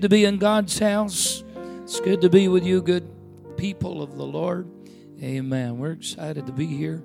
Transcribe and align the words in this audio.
to 0.00 0.08
be 0.08 0.24
in 0.24 0.38
God's 0.38 0.78
house. 0.78 1.42
It's 1.82 1.98
good 1.98 2.20
to 2.20 2.30
be 2.30 2.46
with 2.46 2.64
you, 2.64 2.80
good 2.80 3.10
people 3.56 4.00
of 4.00 4.16
the 4.16 4.22
Lord. 4.22 4.70
Amen. 5.20 5.76
We're 5.76 5.90
excited 5.90 6.46
to 6.46 6.52
be 6.52 6.66
here 6.66 7.02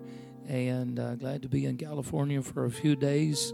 and 0.47 0.99
uh, 0.99 1.15
glad 1.15 1.41
to 1.41 1.49
be 1.49 1.65
in 1.65 1.75
California 1.75 2.43
for 2.43 2.65
a 2.65 2.69
few 2.69 2.95
days 2.95 3.51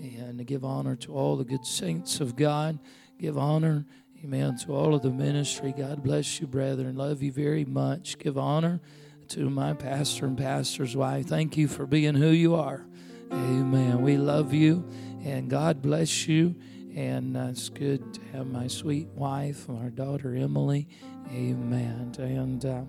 and 0.00 0.38
to 0.38 0.44
give 0.44 0.64
honor 0.64 0.96
to 0.96 1.14
all 1.14 1.36
the 1.36 1.44
good 1.44 1.64
saints 1.64 2.18
of 2.18 2.34
God. 2.34 2.80
Give 3.16 3.38
honor, 3.38 3.86
amen, 4.24 4.58
to 4.64 4.74
all 4.74 4.92
of 4.92 5.02
the 5.02 5.10
ministry. 5.10 5.72
God 5.78 6.02
bless 6.02 6.40
you, 6.40 6.48
brethren. 6.48 6.96
Love 6.96 7.22
you 7.22 7.30
very 7.30 7.64
much. 7.64 8.18
Give 8.18 8.36
honor 8.36 8.80
to 9.28 9.48
my 9.48 9.72
pastor 9.72 10.26
and 10.26 10.36
pastor's 10.36 10.96
wife. 10.96 11.26
Thank 11.26 11.56
you 11.56 11.68
for 11.68 11.86
being 11.86 12.16
who 12.16 12.30
you 12.30 12.56
are. 12.56 12.84
Amen. 13.30 14.02
We 14.02 14.16
love 14.16 14.52
you 14.52 14.84
and 15.22 15.48
God 15.48 15.80
bless 15.80 16.26
you. 16.26 16.56
And 16.94 17.36
uh, 17.36 17.48
it's 17.50 17.68
good 17.68 18.14
to 18.14 18.20
have 18.32 18.46
my 18.46 18.66
sweet 18.66 19.08
wife, 19.08 19.68
our 19.70 19.90
daughter 19.90 20.34
Emily. 20.34 20.88
Amen. 21.32 22.12
And 22.18 22.64
uh, 22.64 22.82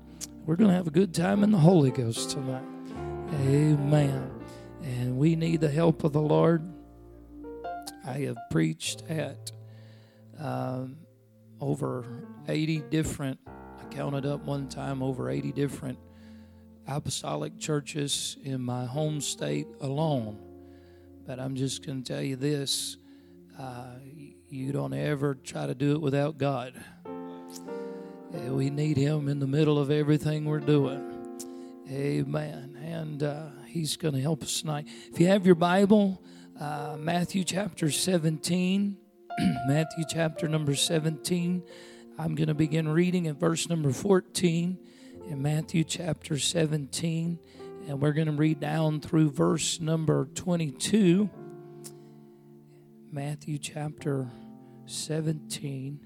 we're 0.46 0.56
going 0.56 0.70
to 0.70 0.76
have 0.76 0.88
a 0.88 0.92
good 0.92 1.14
time 1.14 1.44
in 1.44 1.52
the 1.52 1.58
Holy 1.58 1.92
Ghost 1.92 2.32
tonight. 2.32 2.64
Amen. 3.46 4.32
And 4.82 5.18
we 5.18 5.36
need 5.36 5.62
the 5.62 5.70
help 5.70 6.04
of 6.04 6.14
the 6.14 6.22
Lord. 6.22 6.64
I 8.06 8.20
have 8.20 8.38
preached 8.50 9.04
at 9.08 9.52
um, 10.40 10.98
over 11.60 12.06
80 12.48 12.80
different, 12.90 13.40
I 13.48 13.84
counted 13.94 14.26
up 14.26 14.44
one 14.44 14.68
time, 14.68 15.04
over 15.04 15.30
80 15.30 15.52
different 15.52 16.00
apostolic 16.88 17.60
churches 17.60 18.38
in 18.44 18.62
my 18.62 18.86
home 18.86 19.22
state 19.22 19.68
alone. 19.80 20.40
But 21.26 21.40
I'm 21.40 21.56
just 21.56 21.86
going 21.86 22.02
to 22.02 22.14
tell 22.14 22.24
you 22.24 22.36
this 22.36 22.98
uh, 23.60 23.96
you 24.50 24.72
don't 24.72 24.94
ever 24.94 25.36
try 25.36 25.66
to 25.66 25.76
do 25.76 25.94
it 25.94 26.02
without 26.02 26.38
God. 26.38 26.74
We 28.32 28.70
need 28.70 28.98
Him 28.98 29.28
in 29.28 29.40
the 29.40 29.48
middle 29.48 29.80
of 29.80 29.92
everything 29.92 30.46
we're 30.46 30.60
doing. 30.60 31.40
Amen. 31.90 32.78
And 32.84 33.24
uh, 33.24 33.48
He's 33.66 33.98
going 33.98 34.14
to 34.14 34.22
help 34.22 34.44
us 34.44 34.62
tonight. 34.62 34.88
If 35.12 35.20
you 35.20 35.28
have 35.28 35.46
your 35.46 35.56
Bible, 35.56 36.22
uh, 36.60 36.96
Matthew 37.00 37.44
chapter 37.44 37.90
17, 37.90 38.98
Matthew 39.68 40.04
chapter 40.08 40.48
number 40.48 40.76
17, 40.76 41.64
I'm 42.20 42.36
going 42.36 42.50
to 42.50 42.54
begin 42.54 42.88
reading 42.88 43.28
at 43.28 43.38
verse 43.38 43.68
number 43.68 43.92
14 43.92 44.78
in 45.28 45.42
Matthew 45.42 45.84
chapter 45.84 46.38
17, 46.38 47.40
and 47.88 48.02
we're 48.02 48.14
going 48.14 48.28
to 48.28 48.34
read 48.34 48.60
down 48.60 49.00
through 49.00 49.32
verse 49.32 49.80
number 49.80 50.26
22. 50.36 51.30
Matthew 53.14 53.58
chapter 53.58 54.30
17, 54.86 56.00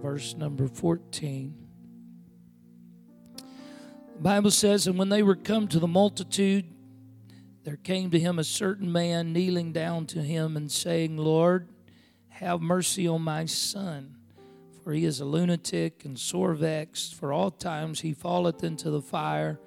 verse 0.00 0.36
number 0.36 0.68
14. 0.68 1.52
The 3.34 3.42
Bible 4.20 4.52
says, 4.52 4.86
And 4.86 4.96
when 4.96 5.08
they 5.08 5.24
were 5.24 5.34
come 5.34 5.66
to 5.66 5.80
the 5.80 5.88
multitude, 5.88 6.66
there 7.64 7.78
came 7.78 8.12
to 8.12 8.20
him 8.20 8.38
a 8.38 8.44
certain 8.44 8.92
man 8.92 9.32
kneeling 9.32 9.72
down 9.72 10.06
to 10.06 10.22
him 10.22 10.56
and 10.56 10.70
saying, 10.70 11.16
Lord, 11.16 11.68
have 12.28 12.60
mercy 12.60 13.08
on 13.08 13.22
my 13.22 13.46
son, 13.46 14.16
for 14.84 14.92
he 14.92 15.04
is 15.04 15.18
a 15.18 15.24
lunatic 15.24 16.04
and 16.04 16.16
sore 16.16 16.54
vexed. 16.54 17.16
For 17.16 17.32
all 17.32 17.50
times 17.50 18.02
he 18.02 18.12
falleth 18.12 18.62
into 18.62 18.88
the 18.92 19.02
fire 19.02 19.58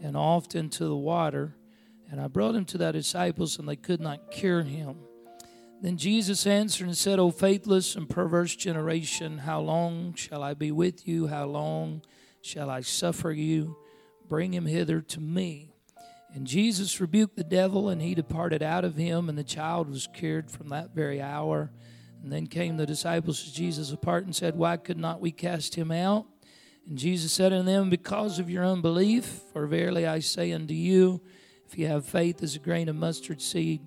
and 0.00 0.16
oft 0.16 0.54
into 0.54 0.84
the 0.84 0.94
water. 0.94 1.56
And 2.12 2.20
I 2.20 2.28
brought 2.28 2.54
him 2.54 2.64
to 2.66 2.78
thy 2.78 2.92
disciples, 2.92 3.58
and 3.58 3.68
they 3.68 3.74
could 3.74 4.00
not 4.00 4.30
cure 4.30 4.62
him. 4.62 4.98
Then 5.82 5.96
Jesus 5.96 6.46
answered 6.46 6.86
and 6.86 6.96
said, 6.96 7.18
O 7.18 7.32
faithless 7.32 7.96
and 7.96 8.08
perverse 8.08 8.54
generation, 8.54 9.38
how 9.38 9.60
long 9.60 10.14
shall 10.14 10.40
I 10.40 10.54
be 10.54 10.70
with 10.70 11.08
you? 11.08 11.26
How 11.26 11.44
long 11.46 12.02
shall 12.40 12.70
I 12.70 12.82
suffer 12.82 13.32
you? 13.32 13.76
Bring 14.28 14.54
him 14.54 14.66
hither 14.66 15.00
to 15.00 15.20
me. 15.20 15.72
And 16.32 16.46
Jesus 16.46 17.00
rebuked 17.00 17.34
the 17.34 17.42
devil, 17.42 17.88
and 17.88 18.00
he 18.00 18.14
departed 18.14 18.62
out 18.62 18.84
of 18.84 18.94
him, 18.94 19.28
and 19.28 19.36
the 19.36 19.42
child 19.42 19.90
was 19.90 20.08
cured 20.14 20.52
from 20.52 20.68
that 20.68 20.94
very 20.94 21.20
hour. 21.20 21.72
And 22.22 22.32
then 22.32 22.46
came 22.46 22.76
the 22.76 22.86
disciples 22.86 23.42
to 23.42 23.52
Jesus 23.52 23.90
apart 23.90 24.24
and 24.24 24.36
said, 24.36 24.54
Why 24.54 24.76
could 24.76 24.98
not 24.98 25.20
we 25.20 25.32
cast 25.32 25.74
him 25.74 25.90
out? 25.90 26.26
And 26.88 26.96
Jesus 26.96 27.32
said 27.32 27.52
unto 27.52 27.66
them, 27.66 27.90
Because 27.90 28.38
of 28.38 28.48
your 28.48 28.64
unbelief, 28.64 29.40
for 29.52 29.66
verily 29.66 30.06
I 30.06 30.20
say 30.20 30.52
unto 30.52 30.74
you, 30.74 31.20
if 31.66 31.76
you 31.76 31.88
have 31.88 32.06
faith 32.06 32.40
as 32.40 32.54
a 32.54 32.60
grain 32.60 32.88
of 32.88 32.94
mustard 32.94 33.42
seed, 33.42 33.80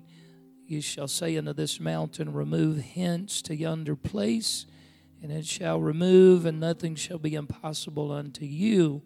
you 0.68 0.80
shall 0.80 1.08
say 1.08 1.36
unto 1.36 1.52
this 1.52 1.80
mountain, 1.80 2.32
Remove 2.32 2.78
hence 2.78 3.42
to 3.42 3.56
yonder 3.56 3.96
place, 3.96 4.66
and 5.22 5.32
it 5.32 5.46
shall 5.46 5.80
remove, 5.80 6.46
and 6.46 6.60
nothing 6.60 6.94
shall 6.94 7.18
be 7.18 7.34
impossible 7.34 8.12
unto 8.12 8.44
you. 8.44 9.02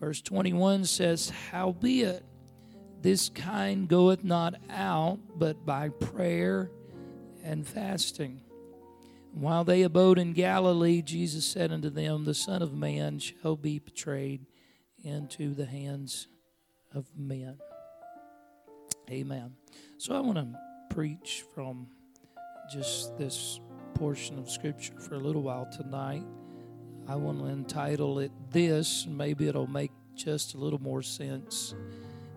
Verse 0.00 0.20
21 0.20 0.84
says, 0.84 1.30
Howbeit, 1.50 2.24
this 3.00 3.28
kind 3.28 3.88
goeth 3.88 4.24
not 4.24 4.54
out 4.70 5.18
but 5.36 5.64
by 5.64 5.90
prayer 5.90 6.70
and 7.42 7.66
fasting. 7.66 8.40
While 9.32 9.64
they 9.64 9.82
abode 9.82 10.18
in 10.18 10.32
Galilee, 10.32 11.02
Jesus 11.02 11.44
said 11.44 11.72
unto 11.72 11.90
them, 11.90 12.24
The 12.24 12.34
Son 12.34 12.62
of 12.62 12.72
Man 12.72 13.18
shall 13.18 13.56
be 13.56 13.78
betrayed 13.78 14.46
into 15.02 15.54
the 15.54 15.66
hands 15.66 16.28
of 16.94 17.06
men. 17.16 17.58
Amen. 19.10 19.52
So 19.98 20.14
I 20.14 20.20
want 20.20 20.36
to 20.36 20.46
preach 20.94 21.44
from 21.54 21.86
just 22.72 23.16
this 23.18 23.60
portion 23.94 24.38
of 24.38 24.50
Scripture 24.50 24.98
for 24.98 25.14
a 25.14 25.18
little 25.18 25.42
while 25.42 25.68
tonight. 25.70 26.24
I 27.06 27.16
want 27.16 27.38
to 27.40 27.46
entitle 27.46 28.18
it 28.18 28.32
This, 28.50 29.06
maybe 29.06 29.46
it'll 29.46 29.66
make 29.66 29.92
just 30.14 30.54
a 30.54 30.58
little 30.58 30.80
more 30.80 31.02
sense 31.02 31.74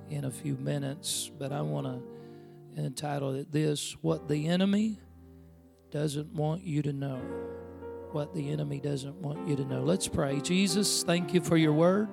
in 0.09 0.25
a 0.25 0.31
few 0.31 0.55
minutes, 0.55 1.31
but 1.37 1.51
I 1.51 1.61
want 1.61 1.87
to 1.87 2.81
entitle 2.81 3.33
it 3.35 3.51
This 3.51 3.95
What 4.01 4.27
the 4.27 4.47
Enemy 4.47 4.99
Doesn't 5.91 6.33
Want 6.33 6.63
You 6.63 6.81
to 6.81 6.93
Know. 6.93 7.21
What 8.11 8.33
the 8.33 8.49
enemy 8.49 8.79
doesn't 8.79 9.15
want 9.17 9.47
you 9.49 9.57
to 9.57 9.65
know. 9.65 9.83
Let's 9.83 10.07
pray. 10.07 10.39
Jesus, 10.39 11.03
thank 11.03 11.33
you 11.33 11.41
for 11.41 11.57
your 11.57 11.73
word. 11.73 12.07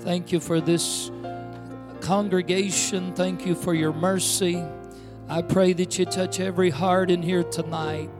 Thank 0.00 0.30
you 0.30 0.40
for 0.40 0.60
this 0.60 1.10
congregation, 2.12 3.14
thank 3.14 3.46
you 3.46 3.54
for 3.54 3.72
your 3.72 3.94
mercy. 3.94 4.62
I 5.30 5.40
pray 5.40 5.72
that 5.72 5.98
you 5.98 6.04
touch 6.04 6.40
every 6.40 6.68
heart 6.68 7.10
in 7.10 7.22
here 7.22 7.42
tonight. 7.42 8.10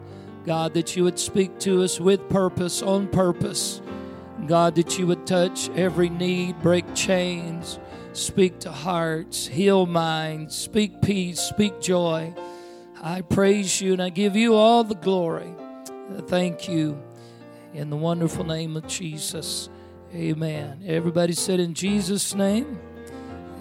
God, 0.47 0.73
that 0.73 0.97
you 0.97 1.05
would 1.05 1.19
speak 1.19 1.59
to 1.59 1.83
us 1.83 2.01
with 2.01 2.27
purpose, 2.31 2.81
on 2.81 3.07
purpose. 3.07 3.83
God, 4.47 4.77
that 4.77 4.99
you 4.99 5.07
would 5.09 5.27
touch 5.27 5.69
every 5.77 6.09
need, 6.09 6.59
break 6.63 6.95
chains, 6.95 7.79
speak 8.15 8.61
to 8.61 8.73
hearts, 8.73 9.47
heal 9.47 9.85
minds, 9.85 10.57
speak 10.57 11.03
peace, 11.03 11.41
speak 11.41 11.79
joy. 11.79 12.33
I 13.03 13.21
praise 13.21 13.83
you 13.83 13.93
and 13.93 14.01
I 14.01 14.09
give 14.09 14.37
you 14.37 14.55
all 14.55 14.85
the 14.85 14.95
glory. 14.95 15.53
Thank 16.29 16.67
you 16.67 16.99
in 17.75 17.91
the 17.91 17.97
wonderful 17.97 18.45
name 18.45 18.75
of 18.75 18.87
Jesus. 18.87 19.69
Amen. 20.15 20.83
Everybody 20.87 21.35
said 21.35 21.61
in 21.61 21.75
Jesus' 21.75 22.35
name. 22.35 22.79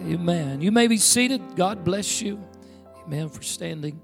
Amen. 0.08 0.62
You 0.62 0.72
may 0.72 0.88
be 0.88 0.98
seated. 0.98 1.56
God 1.56 1.84
bless 1.84 2.24
you. 2.24 2.44
Amen 3.06 3.30
for 3.30 3.44
standing 3.44 4.02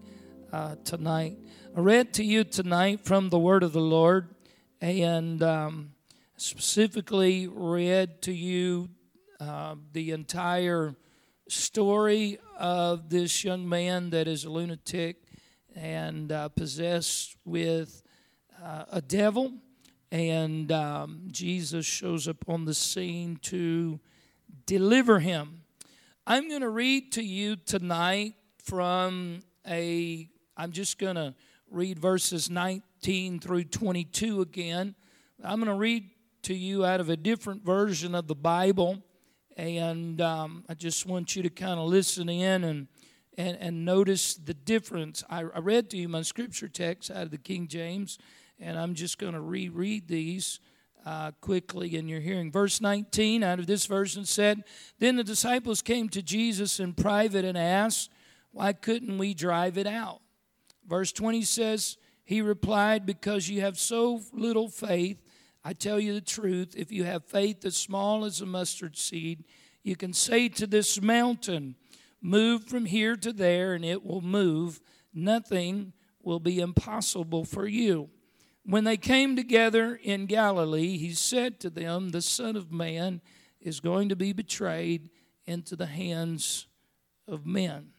uh, 0.53 0.75
tonight. 0.83 1.39
I 1.75 1.79
read 1.79 2.13
to 2.13 2.23
you 2.23 2.43
tonight 2.43 3.03
from 3.03 3.29
the 3.29 3.39
Word 3.39 3.63
of 3.63 3.73
the 3.73 3.81
Lord 3.81 4.29
and 4.79 5.41
um, 5.41 5.93
specifically 6.37 7.47
read 7.47 8.21
to 8.21 8.31
you 8.31 8.89
uh, 9.39 9.73
the 9.91 10.11
entire 10.11 10.95
story 11.49 12.37
of 12.59 13.09
this 13.09 13.43
young 13.43 13.67
man 13.67 14.11
that 14.11 14.27
is 14.27 14.45
a 14.45 14.51
lunatic 14.51 15.23
and 15.75 16.31
uh, 16.31 16.49
possessed 16.49 17.35
with 17.43 18.03
uh, 18.63 18.83
a 18.91 19.01
devil. 19.01 19.51
And 20.11 20.71
um, 20.71 21.23
Jesus 21.31 21.87
shows 21.87 22.27
up 22.27 22.47
on 22.47 22.65
the 22.65 22.75
scene 22.75 23.37
to 23.43 23.99
deliver 24.67 25.19
him. 25.19 25.63
I'm 26.29 26.49
going 26.49 26.59
to 26.59 26.69
read 26.69 27.13
to 27.13 27.23
you 27.23 27.55
tonight 27.55 28.33
from 28.61 29.43
a, 29.65 30.27
I'm 30.57 30.73
just 30.73 30.99
going 30.99 31.15
to 31.15 31.33
read 31.71 31.99
verses 31.99 32.49
19 32.49 33.39
through 33.39 33.63
22 33.63 34.41
again. 34.41 34.93
I'm 35.41 35.61
going 35.61 35.71
to 35.71 35.79
read 35.79 36.09
to 36.41 36.53
you 36.53 36.83
out 36.83 36.99
of 36.99 37.09
a 37.09 37.15
different 37.15 37.63
version 37.63 38.13
of 38.13 38.27
the 38.27 38.35
Bible, 38.35 39.01
and 39.55 40.19
um, 40.19 40.65
I 40.67 40.73
just 40.73 41.05
want 41.05 41.33
you 41.37 41.43
to 41.43 41.49
kind 41.49 41.79
of 41.79 41.87
listen 41.87 42.27
in 42.27 42.65
and, 42.65 42.87
and, 43.37 43.57
and 43.61 43.85
notice 43.85 44.35
the 44.35 44.53
difference. 44.53 45.23
I, 45.29 45.43
I 45.43 45.59
read 45.59 45.89
to 45.91 45.97
you 45.97 46.09
my 46.09 46.23
scripture 46.23 46.67
text 46.67 47.09
out 47.09 47.23
of 47.23 47.31
the 47.31 47.37
King 47.37 47.69
James, 47.69 48.19
and 48.59 48.77
I'm 48.77 48.95
just 48.95 49.17
going 49.17 49.33
to 49.33 49.39
reread 49.39 50.09
these 50.09 50.59
uh, 51.07 51.31
quickly 51.39 51.95
in 51.95 52.09
your 52.09 52.19
hearing. 52.19 52.51
Verse 52.51 52.81
19 52.81 53.41
out 53.41 53.59
of 53.59 53.65
this 53.65 53.85
version 53.85 54.25
said, 54.25 54.65
Then 54.99 55.15
the 55.15 55.23
disciples 55.23 55.81
came 55.81 56.09
to 56.09 56.21
Jesus 56.21 56.81
in 56.81 56.93
private 56.93 57.45
and 57.45 57.57
asked, 57.57 58.11
Why 58.51 58.73
couldn't 58.73 59.17
we 59.17 59.33
drive 59.33 59.77
it 59.77 59.87
out? 59.87 60.19
Verse 60.85 61.13
20 61.13 61.43
says, 61.43 61.95
He 62.25 62.41
replied, 62.41 63.05
Because 63.05 63.47
you 63.47 63.61
have 63.61 63.79
so 63.79 64.19
little 64.33 64.67
faith, 64.67 65.23
I 65.63 65.71
tell 65.71 65.97
you 65.97 66.13
the 66.13 66.19
truth, 66.19 66.75
if 66.75 66.91
you 66.91 67.05
have 67.05 67.23
faith 67.23 67.63
as 67.63 67.77
small 67.77 68.25
as 68.25 68.41
a 68.41 68.45
mustard 68.45 68.97
seed, 68.97 69.45
you 69.83 69.95
can 69.95 70.11
say 70.11 70.49
to 70.49 70.67
this 70.67 71.01
mountain, 71.01 71.75
Move 72.21 72.65
from 72.65 72.83
here 72.83 73.15
to 73.15 73.31
there, 73.31 73.73
and 73.73 73.85
it 73.85 74.03
will 74.03 74.19
move. 74.19 74.81
Nothing 75.13 75.93
will 76.21 76.41
be 76.41 76.59
impossible 76.59 77.45
for 77.45 77.65
you. 77.65 78.09
When 78.67 78.83
they 78.83 78.97
came 78.97 79.37
together 79.37 79.97
in 80.03 80.25
Galilee, 80.25 80.97
he 80.97 81.13
said 81.13 81.61
to 81.61 81.69
them, 81.69 82.09
The 82.09 82.21
Son 82.21 82.57
of 82.57 82.69
Man 82.69 83.21
is 83.61 83.79
going 83.79 84.09
to 84.09 84.15
be 84.17 84.33
betrayed 84.33 85.09
into 85.45 85.77
the 85.77 85.85
hands 85.85 86.67
of 87.29 87.45
men. 87.45 87.91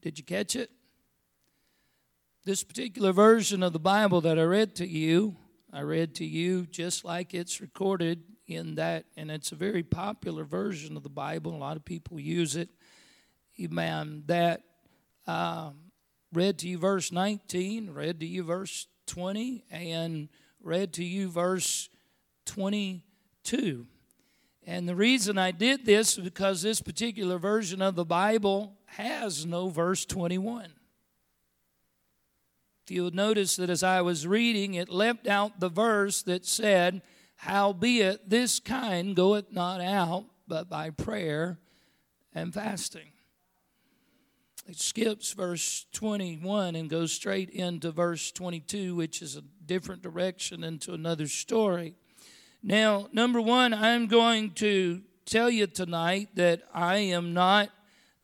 Did 0.00 0.18
you 0.18 0.24
catch 0.24 0.56
it? 0.56 0.70
This 2.46 2.64
particular 2.64 3.12
version 3.12 3.62
of 3.62 3.74
the 3.74 3.78
Bible 3.78 4.22
that 4.22 4.38
I 4.38 4.44
read 4.44 4.74
to 4.76 4.88
you, 4.88 5.36
I 5.70 5.82
read 5.82 6.14
to 6.14 6.24
you 6.24 6.64
just 6.64 7.04
like 7.04 7.34
it's 7.34 7.60
recorded 7.60 8.22
in 8.46 8.76
that, 8.76 9.04
and 9.14 9.30
it's 9.30 9.52
a 9.52 9.56
very 9.56 9.82
popular 9.82 10.44
version 10.44 10.96
of 10.96 11.02
the 11.02 11.10
Bible. 11.10 11.54
A 11.54 11.58
lot 11.58 11.76
of 11.76 11.84
people 11.84 12.18
use 12.18 12.56
it. 12.56 12.70
Amen. 13.60 14.22
That 14.24 14.62
um, 15.26 15.85
read 16.36 16.58
to 16.58 16.68
you 16.68 16.76
verse 16.76 17.10
19, 17.10 17.90
read 17.94 18.20
to 18.20 18.26
you 18.26 18.42
verse 18.42 18.88
20, 19.06 19.64
and 19.70 20.28
read 20.62 20.92
to 20.92 21.02
you 21.02 21.30
verse 21.30 21.88
22. 22.44 23.86
And 24.66 24.86
the 24.86 24.94
reason 24.94 25.38
I 25.38 25.50
did 25.50 25.86
this 25.86 26.18
is 26.18 26.24
because 26.24 26.60
this 26.60 26.82
particular 26.82 27.38
version 27.38 27.80
of 27.80 27.94
the 27.94 28.04
Bible 28.04 28.74
has 28.84 29.46
no 29.46 29.70
verse 29.70 30.04
21. 30.04 30.74
If 32.84 32.90
you'll 32.90 33.12
notice 33.12 33.56
that 33.56 33.70
as 33.70 33.82
I 33.82 34.02
was 34.02 34.26
reading, 34.26 34.74
it 34.74 34.90
left 34.90 35.26
out 35.26 35.58
the 35.58 35.70
verse 35.70 36.20
that 36.24 36.44
said, 36.44 37.00
Howbeit 37.36 38.28
this 38.28 38.60
kind 38.60 39.16
goeth 39.16 39.50
not 39.52 39.80
out 39.80 40.26
but 40.46 40.68
by 40.68 40.90
prayer 40.90 41.58
and 42.34 42.52
fasting. 42.52 43.12
It 44.68 44.80
skips 44.80 45.32
verse 45.32 45.86
21 45.92 46.74
and 46.74 46.90
goes 46.90 47.12
straight 47.12 47.50
into 47.50 47.92
verse 47.92 48.32
22, 48.32 48.96
which 48.96 49.22
is 49.22 49.36
a 49.36 49.42
different 49.64 50.02
direction 50.02 50.64
into 50.64 50.92
another 50.92 51.28
story. 51.28 51.94
Now, 52.64 53.08
number 53.12 53.40
one, 53.40 53.72
I'm 53.72 54.08
going 54.08 54.50
to 54.54 55.02
tell 55.24 55.50
you 55.50 55.68
tonight 55.68 56.30
that 56.34 56.62
I 56.74 56.96
am 56.96 57.32
not 57.32 57.70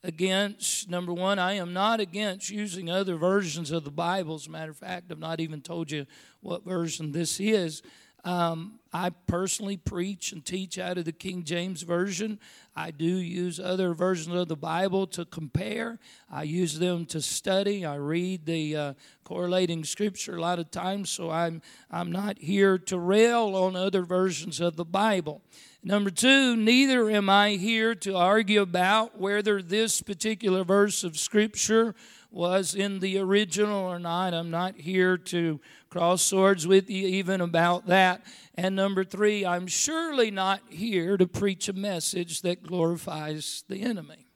against, 0.02 0.90
number 0.90 1.12
one, 1.12 1.38
I 1.38 1.52
am 1.52 1.72
not 1.72 2.00
against 2.00 2.50
using 2.50 2.90
other 2.90 3.14
versions 3.14 3.70
of 3.70 3.84
the 3.84 3.92
Bible. 3.92 4.34
As 4.34 4.48
a 4.48 4.50
matter 4.50 4.72
of 4.72 4.76
fact, 4.78 5.12
I've 5.12 5.20
not 5.20 5.38
even 5.38 5.60
told 5.60 5.92
you 5.92 6.06
what 6.40 6.64
version 6.64 7.12
this 7.12 7.38
is. 7.38 7.82
Um, 8.24 8.78
I 8.92 9.10
personally 9.10 9.76
preach 9.76 10.32
and 10.32 10.44
teach 10.44 10.78
out 10.78 10.96
of 10.96 11.06
the 11.06 11.12
King 11.12 11.42
James 11.42 11.82
Version. 11.82 12.38
I 12.76 12.92
do 12.92 13.04
use 13.04 13.58
other 13.58 13.94
versions 13.94 14.36
of 14.36 14.48
the 14.48 14.56
Bible 14.56 15.06
to 15.08 15.24
compare. 15.24 15.98
I 16.30 16.44
use 16.44 16.78
them 16.78 17.06
to 17.06 17.20
study. 17.20 17.84
I 17.84 17.96
read 17.96 18.46
the 18.46 18.76
uh, 18.76 18.94
correlating 19.24 19.82
scripture 19.82 20.36
a 20.36 20.40
lot 20.40 20.60
of 20.60 20.70
times, 20.70 21.10
so 21.10 21.30
I'm, 21.30 21.62
I'm 21.90 22.12
not 22.12 22.38
here 22.38 22.78
to 22.78 22.98
rail 22.98 23.56
on 23.56 23.74
other 23.74 24.02
versions 24.02 24.60
of 24.60 24.76
the 24.76 24.84
Bible. 24.84 25.42
Number 25.82 26.10
two, 26.10 26.54
neither 26.54 27.10
am 27.10 27.28
I 27.28 27.52
here 27.52 27.96
to 27.96 28.14
argue 28.14 28.60
about 28.60 29.18
whether 29.18 29.60
this 29.60 30.00
particular 30.00 30.62
verse 30.62 31.02
of 31.02 31.18
Scripture 31.18 31.96
was 32.32 32.74
in 32.74 33.00
the 33.00 33.18
original 33.18 33.84
or 33.84 33.98
not. 33.98 34.34
I'm 34.34 34.50
not 34.50 34.80
here 34.80 35.16
to 35.18 35.60
cross 35.90 36.22
swords 36.22 36.66
with 36.66 36.88
you 36.88 37.06
even 37.06 37.40
about 37.40 37.86
that. 37.86 38.22
And 38.54 38.74
number 38.74 39.04
three, 39.04 39.44
I'm 39.44 39.66
surely 39.66 40.30
not 40.30 40.60
here 40.68 41.16
to 41.16 41.26
preach 41.26 41.68
a 41.68 41.72
message 41.72 42.42
that 42.42 42.62
glorifies 42.62 43.64
the 43.68 43.82
enemy. 43.82 44.26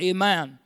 Amen. 0.00 0.58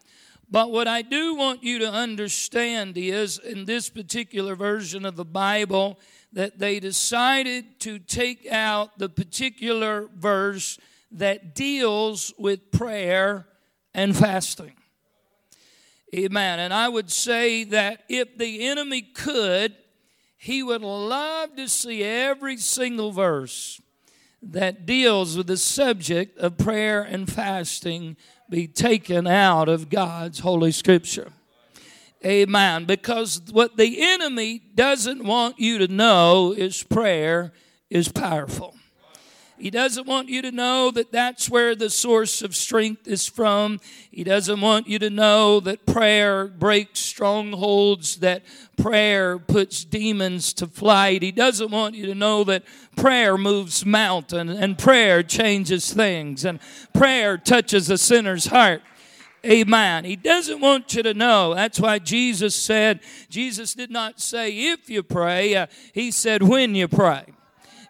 But 0.51 0.71
what 0.71 0.87
I 0.87 1.01
do 1.03 1.35
want 1.35 1.63
you 1.63 1.79
to 1.79 1.91
understand 1.91 2.99
is 2.99 3.39
in 3.39 3.65
this 3.65 3.89
particular 3.89 4.55
version 4.55 5.07
of 5.07 5.17
the 5.17 5.25
Bible, 5.25 5.99
that 6.33 6.59
they 6.59 6.81
decided 6.81 7.81
to 7.81 7.99
take 7.99 8.51
out 8.51 8.99
the 8.99 9.09
particular 9.09 10.09
verse 10.17 10.79
that 11.11 11.55
deals 11.55 12.33
with 12.39 12.71
prayer 12.71 13.47
and 13.95 14.17
fasting. 14.17 14.73
Amen. 16.15 16.59
And 16.59 16.75
I 16.75 16.89
would 16.89 17.11
say 17.11 17.65
that 17.65 18.03
if 18.09 18.37
the 18.37 18.67
enemy 18.67 19.01
could, 19.01 19.75
he 20.37 20.63
would 20.63 20.83
love 20.83 21.57
to 21.57 21.69
see 21.69 22.03
every 22.03 22.59
single 22.59 23.13
verse 23.13 23.81
that 24.43 24.85
deals 24.85 25.37
with 25.37 25.47
the 25.47 25.57
subject 25.57 26.37
of 26.39 26.59
prayer 26.59 27.01
and 27.03 27.31
fasting 27.31 28.17
be 28.51 28.67
taken 28.67 29.27
out 29.27 29.69
of 29.69 29.89
God's 29.89 30.41
Holy 30.41 30.73
Scripture. 30.73 31.33
Amen. 32.25 32.85
Because 32.85 33.41
what 33.51 33.77
the 33.77 33.97
enemy 34.03 34.61
doesn't 34.75 35.25
want 35.25 35.59
you 35.59 35.79
to 35.79 35.89
know 35.89 36.53
is 36.53 36.83
prayer 36.83 37.53
is 37.89 38.09
powerful. 38.09 38.75
He 39.63 39.71
doesn't 39.71 40.09
want 40.09 40.29
you 40.29 40.43
to 40.43 40.51
know 40.51 40.91
that 40.91 41.13
that's 41.13 41.49
where 41.49 41.77
the 41.77 41.89
source 41.89 42.43
of 42.43 42.57
strength 42.57 43.07
is 43.07 43.29
from. 43.29 43.79
He 44.11 44.25
doesn't 44.25 44.61
want 44.61 44.89
you 44.89 44.99
to 44.99 45.09
know 45.09 45.61
that 45.61 45.87
prayer 45.87 46.49
breaks 46.49 46.99
strongholds, 46.99 48.17
that 48.17 48.43
prayer 48.77 49.39
puts 49.39 49.85
demons 49.85 50.53
to 50.55 50.67
flight. 50.67 51.23
He 51.23 51.31
doesn't 51.31 51.71
want 51.71 51.95
you 51.95 52.07
to 52.07 52.15
know 52.17 52.43
that 52.43 52.65
prayer 52.97 53.39
moves 53.39 53.87
mountains 53.87 54.51
and 54.51 54.77
prayer 54.77 55.23
changes 55.23 55.93
things 55.93 56.45
and 56.45 56.59
prayer 56.93 57.39
touches 57.39 57.89
a 57.89 57.99
sinner's 57.99 58.47
heart. 58.47 58.83
Amen. 59.47 60.05
He 60.05 60.17
doesn't 60.17 60.61
want 60.61 60.93
you 60.93 61.05
to 61.05 61.15
know. 61.15 61.55
That's 61.55 61.79
why 61.79 62.01
Jesus 62.01 62.57
said, 62.57 62.99
Jesus 63.31 63.75
did 63.75 63.93
not 63.93 64.21
say 64.21 64.73
if 64.73 64.91
you 64.91 65.05
pray, 65.05 65.55
uh, 65.55 65.69
he 65.93 66.11
said 66.11 66.43
when 66.43 66.75
you 66.75 66.89
pray. 66.89 67.27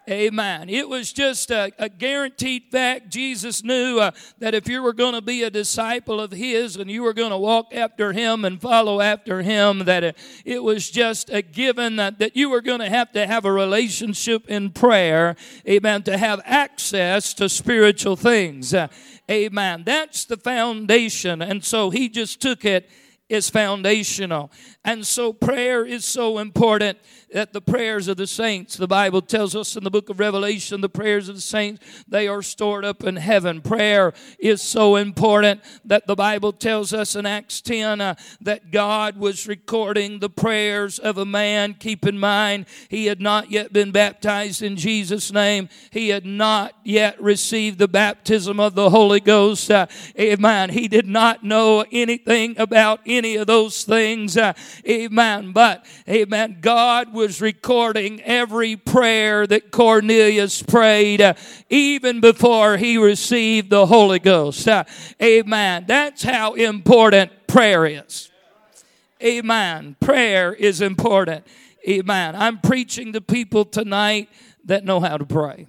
Amen. 0.09 0.67
It 0.67 0.89
was 0.89 1.13
just 1.13 1.49
a, 1.49 1.71
a 1.79 1.87
guaranteed 1.87 2.63
fact. 2.69 3.09
Jesus 3.09 3.63
knew 3.63 3.99
uh, 3.99 4.11
that 4.39 4.53
if 4.53 4.67
you 4.67 4.83
were 4.83 4.91
going 4.91 5.13
to 5.13 5.21
be 5.21 5.43
a 5.43 5.49
disciple 5.49 6.19
of 6.19 6.31
His 6.31 6.75
and 6.75 6.91
you 6.91 7.03
were 7.03 7.13
going 7.13 7.29
to 7.29 7.37
walk 7.37 7.73
after 7.73 8.11
Him 8.11 8.43
and 8.43 8.59
follow 8.59 8.99
after 8.99 9.41
Him, 9.41 9.85
that 9.85 10.03
it, 10.03 10.17
it 10.43 10.61
was 10.61 10.89
just 10.89 11.29
a 11.29 11.41
given 11.41 11.95
that, 11.95 12.19
that 12.19 12.35
you 12.35 12.49
were 12.49 12.59
going 12.59 12.81
to 12.81 12.89
have 12.89 13.13
to 13.13 13.25
have 13.25 13.45
a 13.45 13.51
relationship 13.51 14.49
in 14.49 14.71
prayer. 14.71 15.37
Amen. 15.65 16.03
To 16.03 16.17
have 16.17 16.41
access 16.43 17.33
to 17.35 17.47
spiritual 17.47 18.17
things. 18.17 18.73
Uh, 18.73 18.89
amen. 19.31 19.83
That's 19.85 20.25
the 20.25 20.37
foundation. 20.37 21.41
And 21.41 21.63
so 21.63 21.91
He 21.91 22.09
just 22.09 22.41
took 22.41 22.65
it 22.65 22.89
as 23.29 23.49
foundational. 23.49 24.51
And 24.83 25.07
so 25.07 25.33
prayer 25.33 25.85
is 25.85 26.05
so 26.05 26.39
important 26.39 26.97
that 27.33 27.51
the 27.51 27.61
prayers 27.61 28.07
of 28.07 28.15
the 28.15 28.27
saints, 28.27 28.77
the 28.77 28.87
Bible 28.87 29.21
tells 29.21 29.55
us 29.55 29.75
in 29.75 29.83
the 29.83 29.89
book 29.89 30.09
of 30.09 30.19
Revelation, 30.19 30.81
the 30.81 30.89
prayers 30.89 31.27
of 31.27 31.35
the 31.35 31.41
saints, 31.41 31.83
they 32.07 32.27
are 32.27 32.43
stored 32.43 32.85
up 32.85 33.03
in 33.03 33.15
heaven. 33.15 33.59
Prayer 33.59 34.13
is 34.37 34.61
so 34.61 34.95
important 34.95 35.61
that 35.83 36.05
the 36.05 36.15
Bible 36.15 36.53
tells 36.53 36.93
us 36.93 37.15
in 37.15 37.25
Acts 37.25 37.59
10 37.59 38.01
uh, 38.01 38.15
that 38.41 38.71
God 38.71 39.17
was 39.17 39.47
recording 39.47 40.19
the 40.19 40.29
prayers 40.29 40.99
of 40.99 41.17
a 41.17 41.25
man. 41.25 41.73
Keep 41.73 42.05
in 42.05 42.19
mind, 42.19 42.67
he 42.87 43.07
had 43.07 43.19
not 43.19 43.49
yet 43.49 43.73
been 43.73 43.91
baptized 43.91 44.61
in 44.61 44.77
Jesus' 44.77 45.33
name, 45.33 45.69
he 45.89 46.09
had 46.09 46.27
not 46.27 46.75
yet 46.83 47.19
received 47.19 47.79
the 47.79 47.87
baptism 47.87 48.59
of 48.59 48.75
the 48.75 48.91
Holy 48.91 49.19
Ghost. 49.19 49.71
Uh, 49.71 49.87
amen. 50.19 50.69
He 50.69 50.87
did 50.87 51.07
not 51.07 51.43
know 51.43 51.83
anything 51.91 52.59
about 52.59 52.99
any 53.07 53.37
of 53.37 53.47
those 53.47 53.83
things. 53.83 54.37
Uh, 54.37 54.53
amen. 54.87 55.51
But, 55.51 55.83
amen, 56.07 56.59
God 56.61 57.11
was 57.23 57.39
recording 57.39 58.21
every 58.23 58.75
prayer 58.75 59.47
that 59.47 59.71
Cornelius 59.71 60.61
prayed 60.61 61.21
uh, 61.21 61.35
even 61.69 62.19
before 62.19 62.75
he 62.75 62.97
received 62.97 63.69
the 63.69 63.85
Holy 63.85 64.19
Ghost. 64.19 64.67
Uh, 64.67 64.83
amen. 65.21 65.85
That's 65.87 66.21
how 66.21 66.55
important 66.55 67.31
prayer 67.47 67.85
is. 67.85 68.29
Amen. 69.23 69.95
Prayer 70.01 70.53
is 70.53 70.81
important. 70.81 71.47
Amen. 71.87 72.35
I'm 72.35 72.59
preaching 72.59 73.13
to 73.13 73.21
people 73.21 73.63
tonight 73.63 74.27
that 74.65 74.83
know 74.83 74.99
how 74.99 75.15
to 75.15 75.25
pray. 75.25 75.67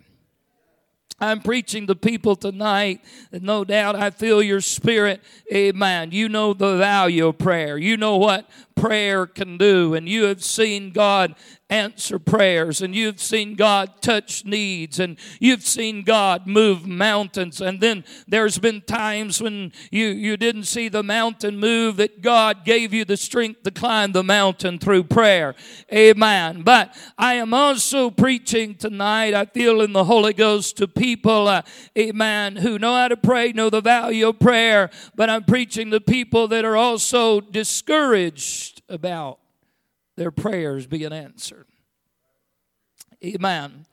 I'm 1.25 1.41
preaching 1.41 1.87
to 1.87 1.95
people 1.95 2.37
tonight, 2.37 3.01
no 3.33 3.65
doubt 3.65 3.97
I 3.97 4.11
feel 4.11 4.43
your 4.43 4.61
spirit. 4.61 5.23
Amen. 5.53 6.11
You 6.13 6.29
know 6.29 6.53
the 6.53 6.77
value 6.77 7.27
of 7.29 7.39
prayer. 7.39 7.79
You 7.79 7.97
know 7.97 8.17
what 8.17 8.49
prayer 8.75 9.27
can 9.27 9.57
do, 9.57 9.95
and 9.95 10.09
you 10.09 10.25
have 10.25 10.45
seen 10.45 10.91
God, 10.91 11.35
answer 11.71 12.19
prayers 12.19 12.83
and 12.83 12.95
you've 12.95 13.21
seen 13.21 13.55
God 13.55 14.03
touch 14.03 14.45
needs 14.45 15.01
and 15.01 15.19
you've 15.41 15.63
seen 15.63 16.03
God 16.03 16.47
move 16.47 16.87
mountains. 16.87 17.61
And 17.61 17.81
then 17.81 18.05
there's 18.29 18.59
been 18.59 18.83
times 18.83 19.41
when 19.41 19.73
you, 19.91 20.07
you 20.09 20.37
didn't 20.37 20.65
see 20.65 20.89
the 20.89 21.03
mountain 21.03 21.59
move 21.59 21.97
that 21.97 22.21
God 22.21 22.65
gave 22.65 22.93
you 22.93 23.05
the 23.05 23.17
strength 23.17 23.63
to 23.63 23.71
climb 23.71 24.13
the 24.13 24.23
mountain 24.23 24.79
through 24.79 25.05
prayer. 25.05 25.55
Amen. 25.93 26.63
But 26.63 26.95
I 27.17 27.35
am 27.35 27.55
also 27.55 28.11
preaching 28.11 28.75
tonight, 28.75 29.35
I 29.35 29.47
feel 29.47 29.81
in 29.81 29.93
the 29.93 30.05
Holy 30.05 30.35
Ghost 30.35 30.77
to 30.79 30.89
people, 30.89 31.49
uh, 31.49 31.63
amen, 31.99 32.57
who 32.57 32.79
know 32.79 32.95
how 32.95 33.09
to 33.09 33.17
pray, 33.17 33.53
know 33.53 33.71
the 33.71 33.81
value 33.81 34.29
of 34.29 34.39
prayer, 34.39 34.91
but 35.15 35.31
I'm 35.31 35.45
preaching 35.45 35.91
to 35.93 36.01
people 36.01 36.47
that 36.49 36.65
are 36.65 36.77
also 36.77 37.41
discouraged 37.41 38.83
about 38.89 39.39
their 40.17 40.31
prayers 40.31 40.87
being 40.87 41.13
answered. 41.13 41.67
Amen. 43.25 43.87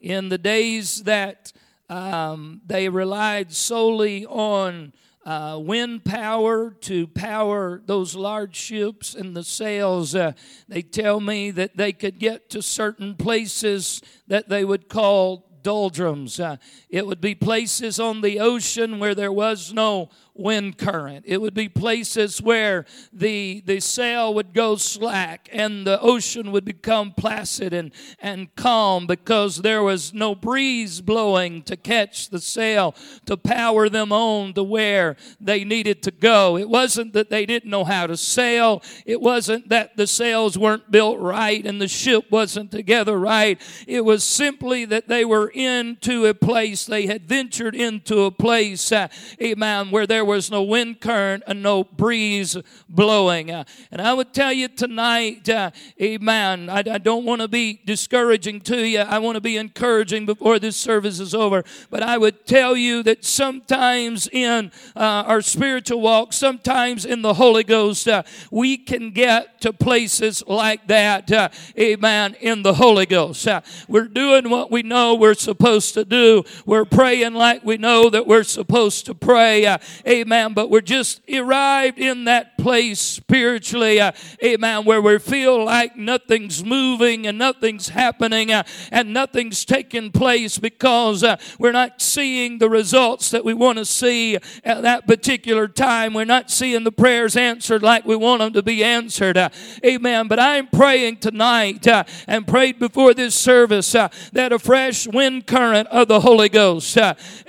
In 0.00 0.28
the 0.28 0.38
days 0.38 1.04
that 1.04 1.52
um, 1.88 2.60
they 2.66 2.88
relied 2.88 3.52
solely 3.52 4.26
on 4.26 4.92
uh, 5.24 5.58
wind 5.60 6.04
power 6.04 6.70
to 6.80 7.06
power 7.06 7.80
those 7.86 8.16
large 8.16 8.56
ships 8.56 9.14
and 9.14 9.36
the 9.36 9.44
sails. 9.44 10.14
Uh, 10.14 10.32
they 10.68 10.82
tell 10.82 11.20
me 11.20 11.50
that 11.52 11.76
they 11.76 11.92
could 11.92 12.18
get 12.18 12.50
to 12.50 12.62
certain 12.62 13.14
places 13.14 14.02
that 14.26 14.48
they 14.48 14.64
would 14.64 14.88
call 14.88 15.48
doldrums. 15.62 16.40
Uh, 16.40 16.56
it 16.88 17.06
would 17.06 17.20
be 17.20 17.34
places 17.34 18.00
on 18.00 18.20
the 18.20 18.40
ocean 18.40 18.98
where 18.98 19.14
there 19.14 19.32
was 19.32 19.72
no 19.72 20.10
wind 20.34 20.78
current. 20.78 21.24
It 21.26 21.40
would 21.40 21.54
be 21.54 21.68
places 21.68 22.40
where 22.40 22.86
the, 23.12 23.62
the 23.66 23.80
sail 23.80 24.32
would 24.34 24.54
go 24.54 24.76
slack 24.76 25.48
and 25.52 25.86
the 25.86 26.00
ocean 26.00 26.52
would 26.52 26.64
become 26.64 27.12
placid 27.12 27.72
and, 27.74 27.92
and 28.18 28.54
calm 28.56 29.06
because 29.06 29.58
there 29.58 29.82
was 29.82 30.14
no 30.14 30.34
breeze 30.34 31.00
blowing 31.00 31.62
to 31.64 31.76
catch 31.76 32.30
the 32.30 32.40
sail 32.40 32.94
to 33.26 33.36
power 33.36 33.88
them 33.88 34.12
on 34.12 34.54
to 34.54 34.62
where 34.62 35.16
they 35.40 35.64
needed 35.64 36.02
to 36.04 36.10
go. 36.10 36.56
It 36.56 36.68
wasn't 36.68 37.12
that 37.12 37.28
they 37.28 37.44
didn't 37.44 37.70
know 37.70 37.84
how 37.84 38.06
to 38.06 38.16
sail. 38.16 38.82
It 39.04 39.20
wasn't 39.20 39.68
that 39.68 39.96
the 39.96 40.06
sails 40.06 40.56
weren't 40.56 40.90
built 40.90 41.18
right 41.18 41.64
and 41.64 41.80
the 41.80 41.88
ship 41.88 42.30
wasn't 42.30 42.70
together 42.70 43.18
right. 43.18 43.60
It 43.86 44.04
was 44.04 44.24
simply 44.24 44.86
that 44.86 45.08
they 45.08 45.24
were 45.24 45.48
into 45.48 46.26
a 46.26 46.34
place, 46.34 46.86
they 46.86 47.06
had 47.06 47.28
ventured 47.28 47.74
into 47.74 48.22
a 48.22 48.30
place, 48.30 48.90
uh, 48.90 49.08
amen, 49.40 49.90
where 49.90 50.06
there 50.06 50.21
there 50.22 50.28
was 50.28 50.52
no 50.52 50.62
wind 50.62 51.00
current 51.00 51.42
and 51.48 51.64
no 51.64 51.82
breeze 51.82 52.56
blowing. 52.88 53.50
Uh, 53.50 53.64
and 53.90 54.00
I 54.00 54.14
would 54.14 54.32
tell 54.32 54.52
you 54.52 54.68
tonight, 54.68 55.48
uh, 55.48 55.72
amen, 56.00 56.70
I, 56.70 56.84
I 56.88 56.98
don't 56.98 57.24
want 57.24 57.40
to 57.40 57.48
be 57.48 57.80
discouraging 57.84 58.60
to 58.60 58.86
you. 58.86 59.00
I 59.00 59.18
want 59.18 59.34
to 59.34 59.40
be 59.40 59.56
encouraging 59.56 60.24
before 60.24 60.60
this 60.60 60.76
service 60.76 61.18
is 61.18 61.34
over. 61.34 61.64
But 61.90 62.04
I 62.04 62.18
would 62.18 62.46
tell 62.46 62.76
you 62.76 63.02
that 63.02 63.24
sometimes 63.24 64.28
in 64.28 64.70
uh, 64.94 65.24
our 65.26 65.42
spiritual 65.42 66.00
walk, 66.00 66.32
sometimes 66.32 67.04
in 67.04 67.22
the 67.22 67.34
Holy 67.34 67.64
Ghost, 67.64 68.06
uh, 68.06 68.22
we 68.52 68.76
can 68.76 69.10
get 69.10 69.60
to 69.62 69.72
places 69.72 70.44
like 70.46 70.86
that, 70.86 71.32
uh, 71.32 71.48
amen, 71.76 72.36
in 72.40 72.62
the 72.62 72.74
Holy 72.74 73.06
Ghost. 73.06 73.48
Uh, 73.48 73.60
we're 73.88 74.06
doing 74.06 74.50
what 74.50 74.70
we 74.70 74.84
know 74.84 75.16
we're 75.16 75.34
supposed 75.34 75.94
to 75.94 76.04
do. 76.04 76.44
We're 76.64 76.84
praying 76.84 77.34
like 77.34 77.64
we 77.64 77.76
know 77.76 78.08
that 78.08 78.28
we're 78.28 78.44
supposed 78.44 79.06
to 79.06 79.16
pray. 79.16 79.66
Amen. 80.12 80.52
But 80.52 80.68
we're 80.68 80.82
just 80.82 81.22
arrived 81.30 81.98
in 81.98 82.24
that 82.24 82.58
place 82.58 83.00
spiritually. 83.00 83.98
Uh, 83.98 84.12
amen. 84.44 84.84
Where 84.84 85.00
we 85.00 85.18
feel 85.18 85.64
like 85.64 85.96
nothing's 85.96 86.62
moving 86.62 87.26
and 87.26 87.38
nothing's 87.38 87.88
happening 87.88 88.52
uh, 88.52 88.64
and 88.90 89.14
nothing's 89.14 89.64
taking 89.64 90.12
place 90.12 90.58
because 90.58 91.24
uh, 91.24 91.36
we're 91.58 91.72
not 91.72 92.02
seeing 92.02 92.58
the 92.58 92.68
results 92.68 93.30
that 93.30 93.42
we 93.42 93.54
want 93.54 93.78
to 93.78 93.86
see 93.86 94.36
at 94.64 94.82
that 94.82 95.06
particular 95.06 95.66
time. 95.66 96.12
We're 96.12 96.26
not 96.26 96.50
seeing 96.50 96.84
the 96.84 96.92
prayers 96.92 97.34
answered 97.34 97.82
like 97.82 98.04
we 98.04 98.14
want 98.14 98.40
them 98.40 98.52
to 98.52 98.62
be 98.62 98.84
answered. 98.84 99.38
Uh, 99.38 99.48
amen. 99.82 100.28
But 100.28 100.38
I'm 100.38 100.66
praying 100.66 101.20
tonight 101.20 101.86
uh, 101.86 102.04
and 102.26 102.46
prayed 102.46 102.78
before 102.78 103.14
this 103.14 103.34
service 103.34 103.94
uh, 103.94 104.08
that 104.34 104.52
a 104.52 104.58
fresh 104.58 105.06
wind 105.06 105.46
current 105.46 105.88
of 105.88 106.08
the 106.08 106.20
Holy 106.20 106.50
Ghost, 106.50 106.98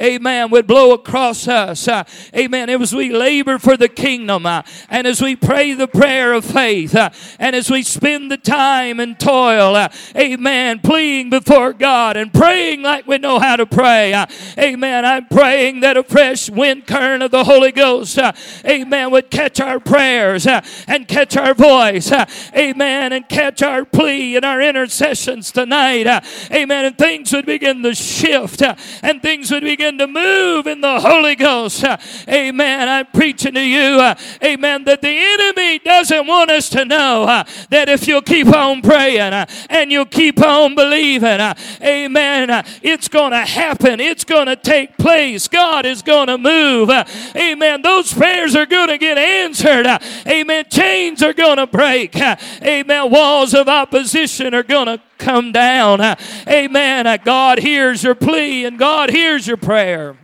amen, 0.01 0.49
would 0.49 0.65
blow 0.65 0.93
across 0.93 1.45
us. 1.45 1.89
amen 2.33 2.52
Amen. 2.53 2.69
As 2.69 2.93
we 2.93 3.11
labor 3.11 3.57
for 3.57 3.75
the 3.75 3.87
kingdom 3.87 4.45
uh, 4.45 4.61
and 4.87 5.07
as 5.07 5.19
we 5.23 5.35
pray 5.35 5.73
the 5.73 5.87
prayer 5.87 6.33
of 6.33 6.45
faith 6.45 6.93
uh, 6.95 7.09
and 7.39 7.55
as 7.55 7.71
we 7.71 7.81
spend 7.81 8.29
the 8.29 8.37
time 8.37 8.99
and 8.99 9.19
toil, 9.19 9.75
uh, 9.75 9.89
amen, 10.15 10.79
pleading 10.81 11.31
before 11.31 11.73
God 11.73 12.15
and 12.15 12.31
praying 12.31 12.83
like 12.83 13.07
we 13.07 13.17
know 13.17 13.39
how 13.39 13.55
to 13.55 13.65
pray. 13.65 14.13
Uh, 14.13 14.27
amen. 14.55 15.03
I'm 15.03 15.25
praying 15.29 15.79
that 15.79 15.97
a 15.97 16.03
fresh 16.03 16.47
wind 16.47 16.85
current 16.85 17.23
of 17.23 17.31
the 17.31 17.43
Holy 17.43 17.71
Ghost, 17.71 18.19
uh, 18.19 18.33
amen, 18.63 19.09
would 19.09 19.31
catch 19.31 19.59
our 19.59 19.79
prayers 19.79 20.45
uh, 20.45 20.61
and 20.87 21.07
catch 21.07 21.35
our 21.35 21.55
voice. 21.55 22.11
amen. 22.55 23.13
And 23.13 23.27
catch 23.27 23.63
our 23.63 23.83
plea 23.83 24.35
and 24.35 24.45
our 24.45 24.61
intercessions 24.61 25.51
tonight. 25.51 26.05
amen. 26.51 26.85
And 26.85 26.97
things 26.99 27.33
would 27.33 27.47
begin 27.47 27.81
to 27.81 27.95
shift 27.95 28.61
and 28.61 29.23
things 29.23 29.49
would 29.49 29.63
begin 29.63 29.97
to 29.97 30.05
move 30.05 30.67
in 30.67 30.81
the 30.81 30.99
Holy 30.99 31.35
Ghost. 31.35 31.83
amen 32.29 32.42
Amen. 32.43 32.89
I'm 32.89 33.05
preaching 33.05 33.53
to 33.53 33.61
you. 33.61 34.01
Uh, 34.01 34.15
amen. 34.43 34.83
That 34.83 35.01
the 35.01 35.07
enemy 35.07 35.79
doesn't 35.79 36.27
want 36.27 36.51
us 36.51 36.67
to 36.71 36.83
know 36.83 37.23
uh, 37.23 37.45
that 37.69 37.87
if 37.87 38.05
you'll 38.05 38.21
keep 38.21 38.47
on 38.47 38.81
praying 38.81 39.31
uh, 39.33 39.45
and 39.69 39.89
you'll 39.93 40.05
keep 40.05 40.41
on 40.41 40.75
believing, 40.75 41.39
uh, 41.39 41.53
amen, 41.81 42.49
uh, 42.49 42.63
it's 42.81 43.07
going 43.07 43.31
to 43.31 43.39
happen. 43.39 44.01
It's 44.01 44.25
going 44.25 44.47
to 44.47 44.57
take 44.57 44.97
place. 44.97 45.47
God 45.47 45.85
is 45.85 46.01
going 46.01 46.27
to 46.27 46.37
move. 46.37 46.89
Uh, 46.89 47.05
amen. 47.33 47.81
Those 47.81 48.13
prayers 48.13 48.57
are 48.57 48.65
going 48.65 48.89
to 48.89 48.97
get 48.97 49.17
answered. 49.17 49.87
amen. 50.27 50.65
Chains 50.69 51.23
are 51.23 51.33
going 51.33 51.57
to 51.57 51.67
break. 51.67 52.13
amen. 52.61 53.09
Walls 53.09 53.53
of 53.53 53.69
opposition 53.69 54.53
are 54.53 54.63
going 54.63 54.87
to 54.87 55.01
come 55.17 55.53
down. 55.53 56.01
amen. 56.45 57.19
God 57.23 57.59
hears 57.59 58.03
your 58.03 58.15
plea 58.15 58.65
and 58.65 58.77
God 58.77 59.11
hears 59.11 59.47
your 59.47 59.55
prayer. 59.55 60.17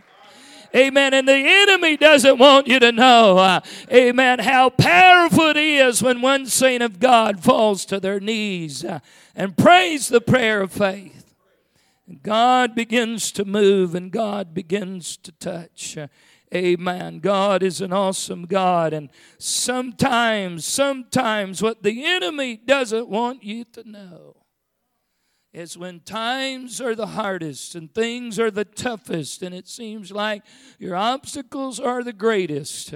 Amen. 0.74 1.14
And 1.14 1.26
the 1.26 1.34
enemy 1.34 1.96
doesn't 1.96 2.38
want 2.38 2.68
you 2.68 2.78
to 2.78 2.92
know, 2.92 3.38
uh, 3.38 3.60
amen, 3.92 4.40
how 4.40 4.70
powerful 4.70 5.46
it 5.46 5.56
is 5.56 6.02
when 6.02 6.20
one 6.20 6.46
saint 6.46 6.82
of 6.82 7.00
God 7.00 7.42
falls 7.42 7.84
to 7.86 7.98
their 7.98 8.20
knees 8.20 8.84
uh, 8.84 9.00
and 9.34 9.56
prays 9.56 10.08
the 10.08 10.20
prayer 10.20 10.60
of 10.60 10.72
faith. 10.72 11.34
God 12.22 12.74
begins 12.74 13.32
to 13.32 13.44
move 13.44 13.94
and 13.94 14.10
God 14.10 14.54
begins 14.54 15.16
to 15.18 15.32
touch. 15.32 15.96
Uh, 15.96 16.08
amen. 16.54 17.18
God 17.18 17.62
is 17.62 17.80
an 17.80 17.92
awesome 17.92 18.46
God. 18.46 18.92
And 18.92 19.10
sometimes, 19.38 20.64
sometimes 20.64 21.62
what 21.62 21.82
the 21.82 22.04
enemy 22.04 22.56
doesn't 22.56 23.08
want 23.08 23.42
you 23.42 23.64
to 23.64 23.88
know 23.88 24.39
is 25.52 25.76
when 25.76 25.98
times 26.00 26.80
are 26.80 26.94
the 26.94 27.08
hardest 27.08 27.74
and 27.74 27.92
things 27.92 28.38
are 28.38 28.52
the 28.52 28.64
toughest 28.64 29.42
and 29.42 29.52
it 29.52 29.66
seems 29.66 30.12
like 30.12 30.42
your 30.78 30.94
obstacles 30.94 31.80
are 31.80 32.04
the 32.04 32.12
greatest 32.12 32.94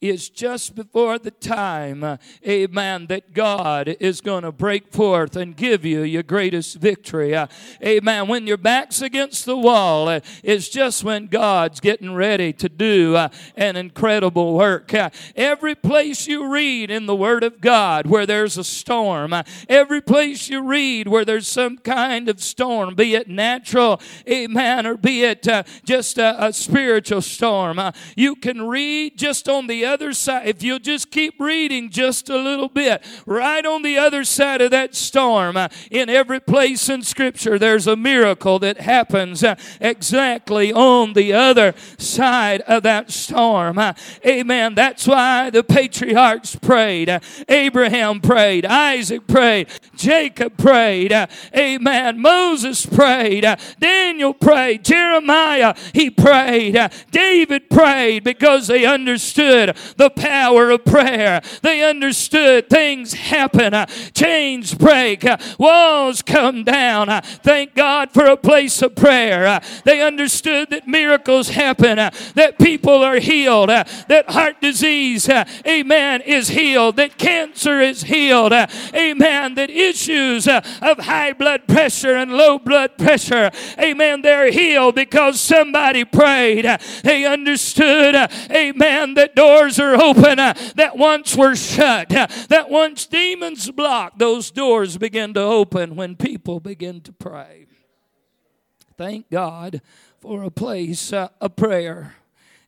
it's 0.00 0.28
just 0.28 0.76
before 0.76 1.18
the 1.18 1.32
time 1.32 2.18
amen 2.46 3.06
that 3.08 3.32
god 3.32 3.96
is 3.98 4.20
going 4.20 4.44
to 4.44 4.52
break 4.52 4.92
forth 4.92 5.34
and 5.34 5.56
give 5.56 5.84
you 5.84 6.02
your 6.02 6.22
greatest 6.22 6.76
victory. 6.76 7.36
Amen. 7.84 8.28
When 8.28 8.46
your 8.46 8.56
back's 8.56 9.02
against 9.02 9.44
the 9.44 9.56
wall 9.56 10.08
it's 10.44 10.68
just 10.68 11.02
when 11.02 11.26
god's 11.26 11.80
getting 11.80 12.14
ready 12.14 12.52
to 12.52 12.68
do 12.68 13.16
uh, 13.16 13.28
an 13.56 13.74
incredible 13.74 14.54
work. 14.54 14.94
Every 15.34 15.74
place 15.74 16.28
you 16.28 16.52
read 16.52 16.88
in 16.88 17.06
the 17.06 17.16
word 17.16 17.42
of 17.42 17.60
god 17.60 18.06
where 18.06 18.26
there's 18.26 18.56
a 18.56 18.64
storm 18.64 19.34
every 19.68 20.00
place 20.00 20.48
you 20.48 20.62
read 20.62 21.08
where 21.08 21.24
there's 21.24 21.48
some 21.48 21.78
kind 21.78 21.95
kind 21.96 22.28
of 22.28 22.42
storm, 22.42 22.94
be 22.94 23.14
it 23.14 23.26
natural, 23.26 23.98
amen, 24.28 24.86
or 24.86 24.98
be 24.98 25.24
it 25.24 25.48
uh, 25.48 25.62
just 25.82 26.18
a, 26.18 26.44
a, 26.44 26.52
spiritual 26.52 27.22
storm. 27.22 27.78
Uh, 27.78 27.90
you 28.14 28.36
can 28.36 28.68
read 28.68 29.16
just 29.16 29.48
on 29.48 29.66
the 29.66 29.82
other 29.82 30.12
side, 30.12 30.46
if 30.46 30.62
you'll 30.62 30.78
just 30.78 31.10
keep 31.10 31.40
reading 31.40 31.88
just 31.88 32.28
a 32.28 32.36
little 32.36 32.68
bit, 32.68 33.02
right 33.24 33.64
on 33.64 33.80
the 33.80 33.96
other 33.96 34.24
side 34.24 34.60
of 34.60 34.70
that 34.72 34.94
storm, 34.94 35.56
uh, 35.56 35.68
in 35.90 36.10
every 36.10 36.38
place 36.38 36.90
in 36.90 37.02
Scripture, 37.02 37.58
there's 37.58 37.86
a 37.86 37.96
miracle 37.96 38.58
that 38.58 38.78
happens 38.78 39.42
uh, 39.42 39.54
exactly 39.80 40.74
on 40.74 41.14
the 41.14 41.32
other 41.32 41.72
side 41.96 42.60
of 42.62 42.82
that 42.82 43.10
storm. 43.10 43.78
Uh, 43.78 43.94
amen. 44.26 44.74
That's 44.74 45.06
why 45.06 45.48
the 45.48 45.64
patriarchs 45.64 46.56
prayed. 46.56 47.08
Uh, 47.08 47.20
Abraham 47.48 48.20
prayed. 48.20 48.66
Isaac 48.66 49.26
prayed. 49.26 49.68
Jacob 49.96 50.58
prayed. 50.58 51.10
Amen 51.56 51.85
Amen. 51.86 52.20
Moses 52.20 52.84
prayed. 52.84 53.44
Uh, 53.44 53.54
Daniel 53.78 54.34
prayed. 54.34 54.84
Jeremiah, 54.84 55.72
he 55.94 56.10
prayed. 56.10 56.76
Uh, 56.76 56.88
David 57.12 57.70
prayed 57.70 58.24
because 58.24 58.66
they 58.66 58.84
understood 58.84 59.76
the 59.96 60.10
power 60.10 60.70
of 60.70 60.84
prayer. 60.84 61.40
They 61.62 61.88
understood 61.88 62.68
things 62.68 63.12
happen, 63.12 63.72
uh, 63.72 63.86
chains 64.14 64.74
break, 64.74 65.24
walls 65.60 66.22
come 66.22 66.64
down. 66.64 67.22
Thank 67.44 67.76
God 67.76 68.10
for 68.10 68.24
a 68.24 68.36
place 68.36 68.82
of 68.82 68.96
prayer. 68.96 69.60
They 69.84 70.02
understood 70.02 70.70
that 70.70 70.88
miracles 70.88 71.50
happen, 71.50 71.98
that 71.98 72.58
people 72.58 73.04
are 73.04 73.20
healed, 73.20 73.68
that 73.68 74.24
heart 74.28 74.60
disease, 74.60 75.28
amen, 75.64 76.22
is 76.22 76.48
healed, 76.48 76.96
that 76.96 77.16
cancer 77.16 77.80
is 77.80 78.02
healed, 78.02 78.52
amen, 78.52 79.54
that 79.54 79.70
issues 79.70 80.48
of 80.48 80.98
high 80.98 81.32
blood 81.32 81.66
pressure 81.68 81.75
and 81.76 82.32
low 82.32 82.58
blood 82.58 82.96
pressure, 82.98 83.50
amen, 83.78 84.22
they're 84.22 84.50
healed 84.50 84.94
because 84.94 85.40
somebody 85.40 86.04
prayed. 86.04 86.66
They 87.02 87.24
understood, 87.24 88.14
amen, 88.50 89.14
that 89.14 89.34
doors 89.34 89.78
are 89.78 89.94
open 89.94 90.36
that 90.36 90.96
once 90.96 91.36
were 91.36 91.56
shut, 91.56 92.08
that 92.08 92.66
once 92.70 93.06
demons 93.06 93.70
blocked, 93.70 94.18
those 94.18 94.50
doors 94.50 94.96
begin 94.96 95.34
to 95.34 95.40
open 95.40 95.96
when 95.96 96.16
people 96.16 96.60
begin 96.60 97.00
to 97.02 97.12
pray. 97.12 97.66
Thank 98.96 99.30
God 99.30 99.82
for 100.20 100.42
a 100.42 100.50
place 100.50 101.12
uh, 101.12 101.28
of 101.40 101.56
prayer. 101.56 102.14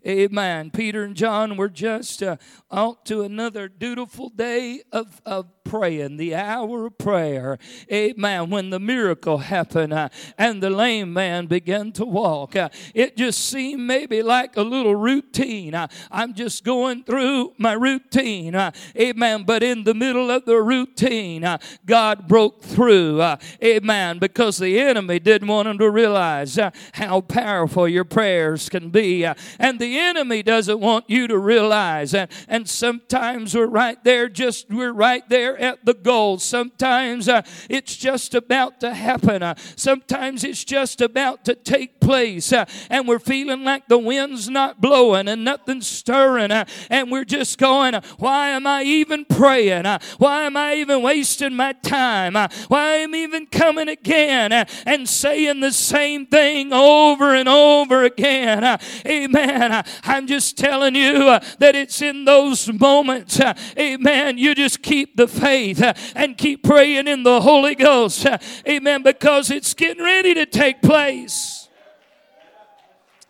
Amen. 0.08 0.70
Peter 0.70 1.04
and 1.04 1.14
John 1.14 1.58
were 1.58 1.68
just 1.68 2.22
uh, 2.22 2.38
out 2.72 3.04
to 3.06 3.20
another 3.20 3.68
dutiful 3.68 4.30
day 4.30 4.82
of, 4.90 5.20
of 5.26 5.48
praying, 5.64 6.16
the 6.16 6.34
hour 6.34 6.86
of 6.86 6.96
prayer. 6.96 7.58
Amen. 7.92 8.48
When 8.48 8.70
the 8.70 8.80
miracle 8.80 9.36
happened 9.36 9.92
uh, 9.92 10.08
and 10.38 10.62
the 10.62 10.70
lame 10.70 11.12
man 11.12 11.44
began 11.44 11.92
to 11.92 12.06
walk, 12.06 12.56
uh, 12.56 12.70
it 12.94 13.18
just 13.18 13.50
seemed 13.50 13.82
maybe 13.82 14.22
like 14.22 14.56
a 14.56 14.62
little 14.62 14.94
routine. 14.94 15.74
Uh, 15.74 15.88
I'm 16.10 16.32
just 16.32 16.64
going 16.64 17.04
through 17.04 17.52
my 17.58 17.72
routine. 17.74 18.54
Uh, 18.54 18.70
amen. 18.98 19.44
But 19.44 19.62
in 19.62 19.84
the 19.84 19.94
middle 19.94 20.30
of 20.30 20.46
the 20.46 20.56
routine, 20.62 21.44
uh, 21.44 21.58
God 21.84 22.26
broke 22.26 22.62
through. 22.62 23.20
Uh, 23.20 23.36
amen. 23.62 24.20
Because 24.20 24.56
the 24.56 24.80
enemy 24.80 25.18
didn't 25.18 25.48
want 25.48 25.68
him 25.68 25.76
to 25.78 25.90
realize 25.90 26.58
how 26.94 27.20
powerful 27.20 27.86
your 27.86 28.04
prayers 28.04 28.70
can 28.70 28.88
be. 28.88 29.26
and 29.26 29.78
the 29.78 29.97
enemy 29.98 30.42
doesn't 30.42 30.80
want 30.80 31.08
you 31.08 31.26
to 31.28 31.38
realize. 31.38 32.14
And, 32.14 32.30
and 32.48 32.68
sometimes 32.68 33.54
we're 33.54 33.66
right 33.66 34.02
there, 34.04 34.28
just 34.28 34.70
we're 34.70 34.92
right 34.92 35.28
there 35.28 35.58
at 35.58 35.84
the 35.84 35.94
goal. 35.94 36.38
Sometimes 36.38 37.28
uh, 37.28 37.42
it's 37.68 37.96
just 37.96 38.34
about 38.34 38.80
to 38.80 38.94
happen. 38.94 39.42
Uh, 39.42 39.54
sometimes 39.76 40.44
it's 40.44 40.64
just 40.64 41.00
about 41.00 41.44
to 41.44 41.54
take 41.54 42.00
place. 42.00 42.52
Uh, 42.52 42.64
and 42.90 43.06
we're 43.08 43.18
feeling 43.18 43.64
like 43.64 43.88
the 43.88 43.98
wind's 43.98 44.48
not 44.48 44.80
blowing 44.80 45.28
and 45.28 45.44
nothing's 45.44 45.86
stirring. 45.86 46.50
Uh, 46.50 46.64
and 46.90 47.10
we're 47.10 47.24
just 47.24 47.58
going, 47.58 47.94
why 48.18 48.50
am 48.50 48.66
I 48.66 48.82
even 48.82 49.24
praying? 49.24 49.86
Uh, 49.86 49.98
why 50.18 50.42
am 50.42 50.56
I 50.56 50.74
even 50.74 51.02
wasting 51.02 51.54
my 51.54 51.72
time? 51.72 52.36
Uh, 52.36 52.48
why 52.68 52.96
am 52.96 53.14
I 53.14 53.18
even 53.18 53.46
coming 53.46 53.88
again 53.88 54.52
and 54.52 55.08
saying 55.08 55.60
the 55.60 55.72
same 55.72 56.26
thing 56.26 56.72
over 56.72 57.34
and 57.34 57.48
over 57.48 58.04
again? 58.04 58.78
Amen. 59.06 59.77
I'm 60.04 60.26
just 60.26 60.56
telling 60.56 60.94
you 60.94 61.18
that 61.58 61.74
it's 61.74 62.02
in 62.02 62.24
those 62.24 62.72
moments, 62.72 63.40
amen, 63.78 64.38
you 64.38 64.54
just 64.54 64.82
keep 64.82 65.16
the 65.16 65.28
faith 65.28 65.82
uh, 65.82 65.94
and 66.14 66.36
keep 66.36 66.62
praying 66.62 67.08
in 67.08 67.22
the 67.22 67.40
Holy 67.40 67.74
Ghost. 67.74 68.26
Uh, 68.26 68.38
amen. 68.66 69.02
Because 69.02 69.50
it's 69.50 69.74
getting 69.74 70.02
ready 70.02 70.34
to 70.34 70.46
take 70.46 70.82
place. 70.82 71.68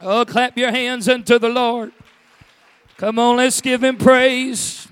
Oh, 0.00 0.24
clap 0.24 0.56
your 0.56 0.70
hands 0.70 1.08
unto 1.08 1.38
the 1.38 1.48
Lord. 1.48 1.92
Come 2.96 3.18
on, 3.18 3.36
let's 3.36 3.60
give 3.60 3.82
him 3.82 3.96
praise. 3.96 4.88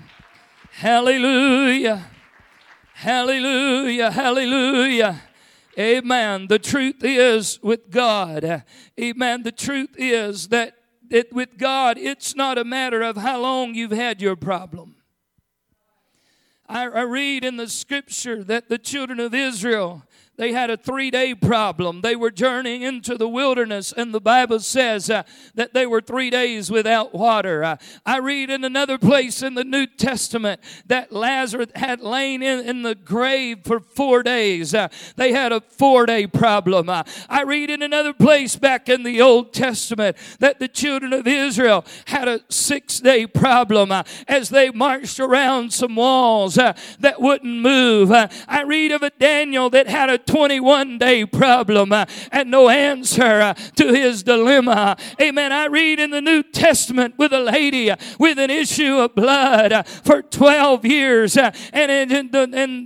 Hallelujah. 0.71 2.05
Hallelujah. 2.93 4.11
Hallelujah. 4.11 5.21
Amen. 5.77 6.47
The 6.47 6.57
truth 6.57 7.03
is 7.03 7.59
with 7.61 7.91
God. 7.91 8.63
Amen. 8.99 9.43
The 9.43 9.51
truth 9.51 9.95
is 9.97 10.47
that, 10.47 10.76
that 11.09 11.33
with 11.33 11.57
God, 11.57 11.97
it's 11.97 12.35
not 12.35 12.57
a 12.57 12.63
matter 12.63 13.01
of 13.01 13.17
how 13.17 13.41
long 13.41 13.75
you've 13.75 13.91
had 13.91 14.21
your 14.21 14.35
problem. 14.35 14.95
I, 16.67 16.83
I 16.83 17.01
read 17.01 17.45
in 17.45 17.57
the 17.57 17.69
scripture 17.69 18.43
that 18.43 18.67
the 18.69 18.77
children 18.77 19.19
of 19.19 19.33
Israel 19.33 20.03
they 20.37 20.53
had 20.53 20.69
a 20.69 20.77
three 20.77 21.09
day 21.09 21.33
problem. 21.33 22.01
They 22.01 22.15
were 22.15 22.29
journeying 22.29 22.83
into 22.83 23.17
the 23.17 23.27
wilderness, 23.27 23.91
and 23.91 24.13
the 24.13 24.21
Bible 24.21 24.59
says 24.59 25.09
uh, 25.09 25.23
that 25.55 25.73
they 25.73 25.87
were 25.87 25.99
three 25.99 26.29
days 26.29 26.69
without 26.69 27.13
water. 27.13 27.63
Uh, 27.63 27.77
I 28.05 28.19
read 28.19 28.51
in 28.51 28.63
another 28.63 28.99
place 28.99 29.41
in 29.41 29.55
the 29.55 29.63
New 29.63 29.87
Testament 29.87 30.61
that 30.85 31.11
Lazarus 31.11 31.69
had 31.75 32.01
lain 32.01 32.43
in, 32.43 32.67
in 32.67 32.83
the 32.83 32.93
grave 32.93 33.59
for 33.63 33.79
four 33.79 34.21
days. 34.21 34.75
Uh, 34.75 34.89
they 35.15 35.31
had 35.31 35.51
a 35.51 35.61
four 35.61 36.05
day 36.05 36.27
problem. 36.27 36.87
Uh, 36.87 37.03
I 37.27 37.41
read 37.41 37.71
in 37.71 37.81
another 37.81 38.13
place 38.13 38.55
back 38.55 38.89
in 38.89 39.01
the 39.01 39.19
Old 39.21 39.53
Testament 39.53 40.17
that 40.39 40.59
the 40.59 40.67
children 40.67 41.13
of 41.13 41.25
Israel 41.25 41.83
had 42.05 42.27
a 42.27 42.41
six 42.49 42.99
day 42.99 43.25
problem 43.25 43.91
uh, 43.91 44.03
as 44.27 44.49
they 44.49 44.69
marched 44.69 45.19
around 45.19 45.73
some 45.73 45.95
walls 45.95 46.59
uh, 46.59 46.73
that 46.99 47.19
wouldn't 47.19 47.59
move. 47.59 48.11
I 48.11 48.61
read 48.61 48.91
of 48.91 49.01
a 49.01 49.09
Daniel 49.09 49.71
that 49.71 49.87
had 49.87 50.11
a 50.11 50.26
21 50.27 50.97
day 50.97 51.25
problem 51.25 51.91
uh, 51.91 52.05
and 52.31 52.51
no 52.51 52.69
answer 52.69 53.41
uh, 53.41 53.53
to 53.75 53.93
his 53.93 54.23
dilemma. 54.23 54.97
Amen. 55.19 55.51
I 55.51 55.65
read 55.65 55.99
in 55.99 56.11
the 56.11 56.21
New 56.21 56.43
Testament 56.43 57.15
with 57.17 57.33
a 57.33 57.39
lady 57.39 57.89
uh, 57.89 57.95
with 58.19 58.37
an 58.37 58.49
issue 58.49 58.97
of 58.97 59.15
blood 59.15 59.71
uh, 59.71 59.83
for 59.83 60.21
12 60.21 60.85
years, 60.85 61.37
uh, 61.37 61.51
and, 61.73 62.11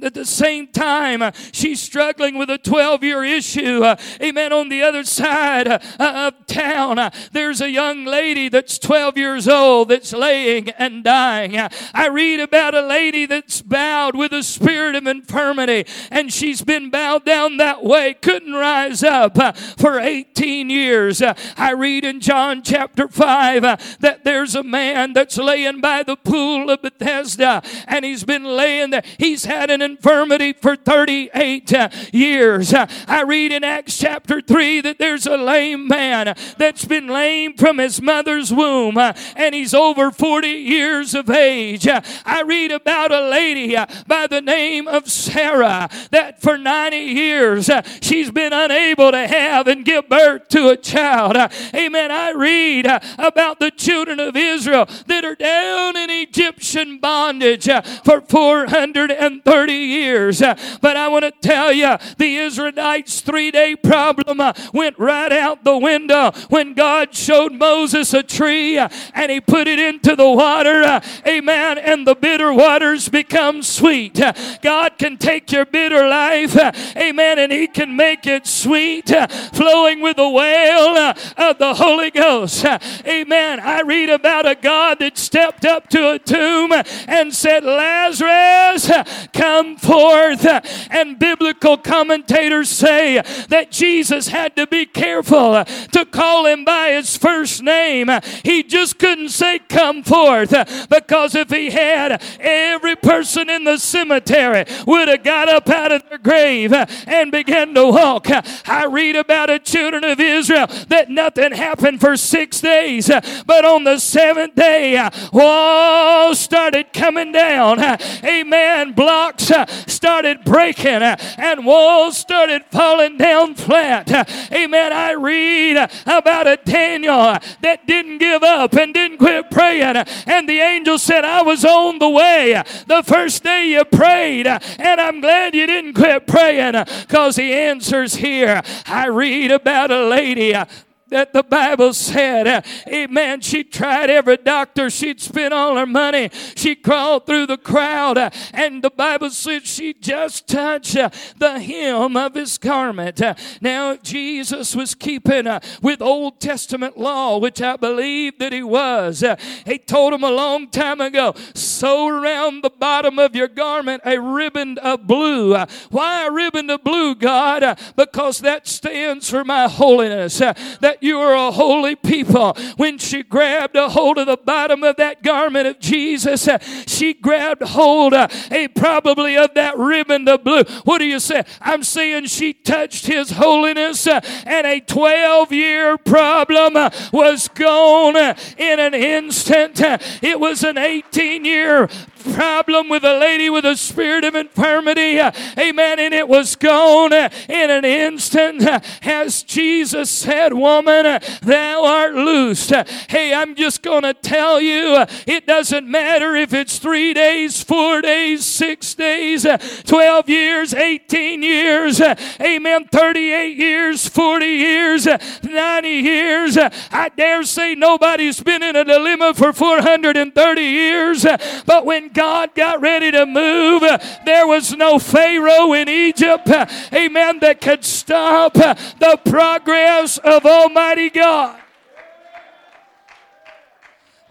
at 0.04 0.13
the 0.13 0.25
same 0.25 0.67
time, 0.67 1.21
uh, 1.21 1.32
she's 1.51 1.82
struggling 1.82 2.38
with 2.38 2.49
a 2.49 2.58
12 2.58 3.04
year 3.04 3.23
issue. 3.23 3.84
Amen. 4.21 4.54
On 4.54 4.69
the 4.69 4.84
other 4.84 5.04
side 5.04 5.67
of 5.67 6.45
town, 6.47 7.12
there's 7.32 7.62
a 7.62 7.69
young 7.69 8.06
lady 8.06 8.49
that's 8.49 8.77
12 8.77 9.17
years 9.17 9.47
old 9.47 9.89
that's 9.89 10.13
laying 10.13 10.69
and 10.71 11.04
dying. 11.04 11.58
I 11.93 12.08
read 12.08 12.39
about 12.39 12.75
a 12.75 12.82
lady 12.82 13.25
that's 13.25 13.62
bowed 13.62 14.15
with 14.15 14.32
a 14.34 14.43
spirit 14.43 14.95
of 14.95 15.08
infirmity, 15.08 15.86
and 16.12 16.32
she's 16.32 16.62
been 16.62 16.89
bowed 16.89 17.25
down 17.32 17.56
that 17.56 17.82
way, 17.82 18.13
couldn't 18.13 18.52
rise 18.52 19.04
up 19.04 19.39
uh, 19.39 19.54
for 19.54 19.98
18 19.98 20.70
years. 20.70 21.22
Uh, 21.22 21.34
I 21.56 21.72
read 21.72 22.04
in 22.04 22.20
John 22.20 22.62
chapter 22.62 23.08
5 23.08 23.63
uh, 23.63 23.78
that 24.02 24.26
there's 24.26 24.54
a 24.54 24.63
man 24.63 25.13
that's 25.13 25.38
laying 25.38 25.80
by 25.80 26.04
the 26.04 26.17
pool 26.17 26.70
of 26.70 26.82
Bethesda 26.82 27.63
and 27.88 28.04
he's 28.04 28.26
been 28.26 28.44
laying 28.44 28.89
there. 28.89 29.04
He's 29.17 29.46
had 29.46 29.70
an 29.70 29.82
infirmity 29.82 30.52
for 30.52 30.76
38 30.76 31.74
years. 32.13 32.74
I 32.74 33.22
read 33.22 33.54
in 33.54 33.63
Acts 33.63 33.98
chapter 33.98 34.41
3 34.41 34.82
that 34.82 34.98
there's 34.98 35.26
a 35.26 35.38
lame 35.38 35.88
man 35.88 36.36
that's 36.58 36.84
been 36.84 37.08
lame 37.08 37.56
from 37.56 37.78
his 37.78 38.02
mother's 38.02 38.52
womb 38.52 38.98
and 38.98 39.56
he's 39.56 39.74
over 39.74 40.12
40 40.12 40.50
years 40.50 41.15
of 41.15 41.30
age. 41.30 41.88
I 41.88 42.41
read 42.41 42.74
about 42.74 43.13
a 43.13 43.30
lady 43.30 43.78
by 44.06 44.28
the 44.28 44.41
name 44.41 44.89
of 44.89 45.10
Sarah 45.10 45.88
that 46.12 46.41
for 46.41 46.58
90 46.58 47.21
years 47.22 47.70
uh, 47.70 47.82
she's 48.02 48.32
been 48.32 48.54
unable 48.54 49.12
to 49.12 49.28
have 49.28 49.68
and 49.68 49.86
give 49.86 50.10
birth 50.10 50.48
to 50.50 50.70
a 50.70 50.78
child. 50.78 51.38
Uh, 51.38 51.50
amen. 51.74 52.12
I 52.12 52.32
read 52.32 52.86
uh, 52.86 53.00
about 53.18 53.60
the 53.60 53.72
children 53.72 54.20
of 54.20 54.36
Israel 54.36 54.88
that 55.08 55.24
are 55.24 55.36
down 55.36 55.96
in 55.96 56.10
Egyptian 56.10 56.98
bondage 56.98 57.70
uh, 57.70 57.82
for 57.82 58.22
430 58.22 59.74
years. 59.74 60.42
Uh, 60.42 60.56
but 60.82 60.98
I 60.98 61.08
want 61.08 61.26
to 61.26 61.32
tell 61.32 61.72
you, 61.72 61.98
the 62.18 62.38
Israelites' 62.38 63.22
three 63.22 63.52
day 63.52 63.76
problem 63.76 64.42
uh, 64.42 64.54
went 64.74 64.98
right 65.00 65.32
out 65.32 65.64
the 65.64 65.78
window 65.78 66.32
when 66.50 66.74
God 66.74 67.16
showed 67.16 67.54
Moses 67.54 68.14
a 68.14 68.24
tree 68.24 68.78
and 68.78 69.32
he 69.32 69.40
put 69.40 69.68
it 69.68 69.80
into 69.80 70.16
the 70.16 70.30
water. 70.30 71.02
Amen. 71.28 71.78
And 71.78 72.06
the 72.06 72.16
bitter 72.16 72.54
waters 72.54 73.10
become 73.10 73.64
sweet. 73.64 74.20
God 74.62 74.98
can 74.98 75.18
take 75.18 75.52
your 75.52 75.66
bitter 75.66 76.08
life. 76.08 76.58
Amen 76.98 77.11
Amen. 77.12 77.39
And 77.39 77.52
He 77.52 77.67
can 77.67 77.97
make 77.97 78.26
it 78.26 78.47
sweet, 78.47 79.12
uh, 79.12 79.28
flowing 79.28 80.00
with 80.00 80.15
the 80.15 80.30
well 80.30 80.95
uh, 80.95 81.50
of 81.50 81.58
the 81.58 81.74
Holy 81.74 82.10
Ghost. 82.10 82.63
Uh, 82.63 82.80
amen. 83.06 83.60
I 83.60 83.82
read 83.82 84.10
about 84.10 84.50
a 84.50 84.56
God 84.56 85.00
that 85.00 85.17
stepped 85.17 85.65
up 85.65 85.89
to 85.89 86.13
a 86.13 86.19
tomb 86.19 86.71
and 86.71 87.34
said, 87.36 87.65
Lazarus, 87.65 88.89
come 89.34 89.76
forth. 89.76 90.45
And 90.89 91.19
biblical 91.19 91.76
commentators 91.76 92.69
say 92.69 93.21
that 93.50 93.71
Jesus 93.71 94.30
had 94.30 94.56
to 94.56 94.65
be 94.65 94.86
careful 94.86 95.65
to 95.65 96.06
call 96.06 96.45
him 96.45 96.63
by 96.63 96.91
his 96.91 97.17
first 97.17 97.62
name. 97.62 98.10
He 98.45 98.63
just 98.63 99.00
couldn't 99.00 99.30
say, 99.30 99.60
Come 99.60 100.04
forth, 100.04 100.52
because 100.89 101.36
if 101.36 101.50
he 101.50 101.71
had, 101.71 102.24
every 102.39 102.95
person 102.95 103.50
in 103.50 103.65
the 103.65 103.78
cemetery 103.80 104.63
would 104.88 105.10
have 105.10 105.24
got 105.24 105.50
up 105.50 105.67
out 105.69 105.91
of 105.91 106.08
their 106.08 106.17
grave 106.17 106.71
and 107.08 107.32
began 107.32 107.73
to 107.75 107.88
walk. 107.88 108.27
I 108.67 108.86
read 108.86 109.15
about 109.15 109.49
the 109.49 109.60
children 109.60 110.04
of 110.04 110.19
Israel 110.19 110.67
that 110.88 111.10
nothing 111.10 111.51
happened 111.51 111.99
for 112.01 112.17
six 112.17 112.62
days, 112.62 113.10
but 113.45 113.65
on 113.65 113.84
the 113.84 113.99
seventh 113.99 114.56
day, 114.56 115.10
walls 115.32 116.39
started 116.39 116.93
coming 116.93 117.32
down. 117.32 117.80
Amen. 118.23 118.93
Blocks 118.93 119.51
started 119.88 120.43
breaking 120.43 121.01
and 121.01 121.65
walls 121.65 122.17
started 122.17 122.63
falling 122.71 123.17
down 123.17 123.56
flat. 123.56 124.12
Amen. 124.51 124.93
I 124.93 125.12
read 125.13 125.77
about 126.06 126.47
a 126.47 126.58
Daniel 126.63 127.38
that 127.62 127.88
didn't 127.88 128.19
give 128.19 128.43
up 128.43 128.73
and 128.73 128.93
didn't 128.93 129.17
quit 129.17 129.49
praying. 129.51 129.97
And 130.27 130.47
the 130.47 130.60
angel 130.60 130.97
said, 130.97 131.25
I 131.25 131.41
was 131.41 131.65
on 131.65 131.99
the 131.99 132.10
way 132.10 132.62
the 132.88 133.04
first 133.04 133.43
day 133.43 133.69
you 133.69 133.86
prayed. 133.86 134.47
And 134.47 135.01
I'm 135.01 135.21
glad 135.21 135.56
you 135.56 135.65
didn't 135.67 135.93
quit 135.93 136.27
praying 136.27 136.81
because 136.86 137.36
the 137.36 137.54
answer's 137.54 138.15
here. 138.15 138.62
I 138.86 139.08
read 139.08 139.52
about 139.52 139.91
a 139.91 140.06
lady 140.08 140.54
uh, 140.54 140.65
that 141.12 141.34
the 141.34 141.43
Bible 141.43 141.93
said, 141.93 142.47
uh, 142.47 142.62
amen, 142.88 143.41
she 143.41 143.63
tried 143.63 144.10
every 144.10 144.38
doctor. 144.38 144.89
She'd 144.89 145.21
spent 145.21 145.54
all 145.54 145.76
her 145.76 145.86
money. 145.86 146.30
She 146.56 146.76
crawled 146.76 147.26
through 147.26 147.47
the 147.47 147.58
crowd, 147.58 148.17
uh, 148.17 148.30
and 148.54 148.84
the 148.84 148.89
Bible 148.89 149.30
said 149.30 149.65
she 149.65 149.93
just 149.93 150.47
touched 150.47 150.95
uh, 150.95 151.10
the 151.38 151.60
hem 151.60 152.17
of 152.17 152.36
his 152.36 152.58
garment. 152.58 153.21
Now, 153.62 153.95
Jesus 153.97 154.76
was 154.76 154.95
keeping 154.95 155.47
with 155.82 156.02
Old 156.02 156.39
Testament 156.39 156.97
law, 156.97 157.38
which 157.38 157.62
I 157.62 157.76
believe 157.76 158.39
that 158.39 158.54
he 158.54 158.63
was. 158.63 159.24
He 159.65 159.78
told 159.78 160.13
him 160.13 160.24
a 160.24 160.32
long 160.32 160.69
time 160.69 161.02
ago, 161.02 161.34
sew 161.54 162.08
around 162.08 162.63
the 162.63 162.69
bottom 162.69 163.19
of 163.19 163.36
your 163.36 163.47
garment 163.47 164.02
a 164.06 164.19
ribbon 164.19 164.78
of 164.80 165.08
blue. 165.08 165.56
why 165.89 166.26
a 166.28 166.32
ribbon 166.32 166.69
of 166.69 166.84
blue, 166.84 167.15
God? 167.15 167.78
because 167.95 168.39
that 168.39 168.67
stands 168.67 169.30
for 169.30 169.43
my 169.43 169.67
holiness. 169.67 170.38
that 170.39 170.97
you 171.02 171.20
are 171.20 171.36
a 171.36 171.52
holy 171.52 171.96
people. 171.96 172.56
When 172.78 172.98
she 172.98 173.24
grabbed 173.24 173.76
a 173.76 173.90
hold 173.90 174.18
of 174.18 174.28
the 174.28 174.38
bottom 174.38 174.84
of 174.84 174.96
that 174.98 175.24
garment 175.24 175.68
of 175.68 175.80
Jesus, 175.80 176.48
uh, 176.48 176.60
she 176.88 177.14
grabbed 177.14 177.64
hold, 177.64 178.14
uh, 178.14 178.28
a 178.52 178.68
probably 178.70 179.38
of 179.38 179.54
that 179.56 179.78
ribbon 179.78 180.28
of 180.28 180.44
blue. 180.44 180.64
What 180.84 181.00
do 181.00 181.06
you 181.06 181.20
say? 181.20 181.44
I'm 181.60 181.84
saying 181.84 182.28
she 182.28 182.54
touched 182.54 183.08
his 183.08 183.32
holiness 183.32 184.08
uh, 184.08 184.22
and 184.46 184.68
a 184.68 184.80
12 184.80 185.52
year 185.52 185.98
problem 185.98 186.74
was 187.12 187.48
gone 187.50 188.16
in 188.58 188.80
an 188.80 188.94
instant. 188.94 189.82
It 190.22 190.40
was 190.40 190.64
an 190.64 190.78
18 190.78 191.46
year 191.46 191.90
problem 192.22 192.90
with 192.90 193.04
a 193.04 193.18
lady 193.18 193.50
with 193.50 193.66
a 193.66 193.76
spirit 193.76 194.24
of 194.24 194.36
infirmity. 194.36 195.20
Amen. 195.20 196.00
And 196.00 196.14
it 196.14 196.28
was 196.28 196.56
gone 196.56 197.14
in 197.14 197.70
an 197.70 197.86
instant. 197.86 198.64
As 199.02 199.44
Jesus 199.44 200.10
said, 200.10 200.54
Woman, 200.54 201.20
thou 201.42 201.86
art 201.86 202.14
loosed. 202.14 202.72
Hey, 203.10 203.34
I'm 203.34 203.56
just 203.56 203.82
going 203.82 204.04
to 204.04 204.14
tell 204.14 204.62
you 204.62 205.06
it 205.28 205.46
doesn't 205.46 205.88
matter 205.88 206.36
if 206.36 206.54
it's 206.54 206.80
three 206.80 207.14
days, 207.14 207.62
four 207.64 208.02
days, 208.02 208.46
six 208.46 208.94
days, 208.96 209.46
12 209.86 210.30
years, 210.30 210.74
18 210.74 211.44
years, 211.44 212.02
amen, 212.40 212.86
38 212.92 213.58
years, 213.58 214.08
40 214.08 214.46
years, 214.46 215.08
90 215.44 215.90
years. 215.90 216.58
I 216.58 217.10
dare 217.16 217.44
say 217.44 217.76
nobody's 217.76 218.42
been 218.42 218.64
in 218.64 218.76
a 218.76 218.86
dilemma 218.86 219.34
for 219.34 219.54
430 219.54 220.62
years, 220.62 221.26
but 221.66 221.86
when 221.86 222.10
God 222.13 222.54
got 222.56 222.82
ready 222.82 223.12
to 223.12 223.26
move, 223.26 223.84
there 224.26 224.47
was 224.47 224.76
no 224.76 225.00
Pharaoh 225.00 225.74
in 225.74 225.89
Egypt, 225.89 226.50
amen, 226.93 227.39
that 227.39 227.62
could 227.62 227.84
stop 227.84 228.54
the 228.54 229.19
progress 229.26 230.17
of 230.19 230.45
Almighty 230.45 231.10
God. 231.10 231.58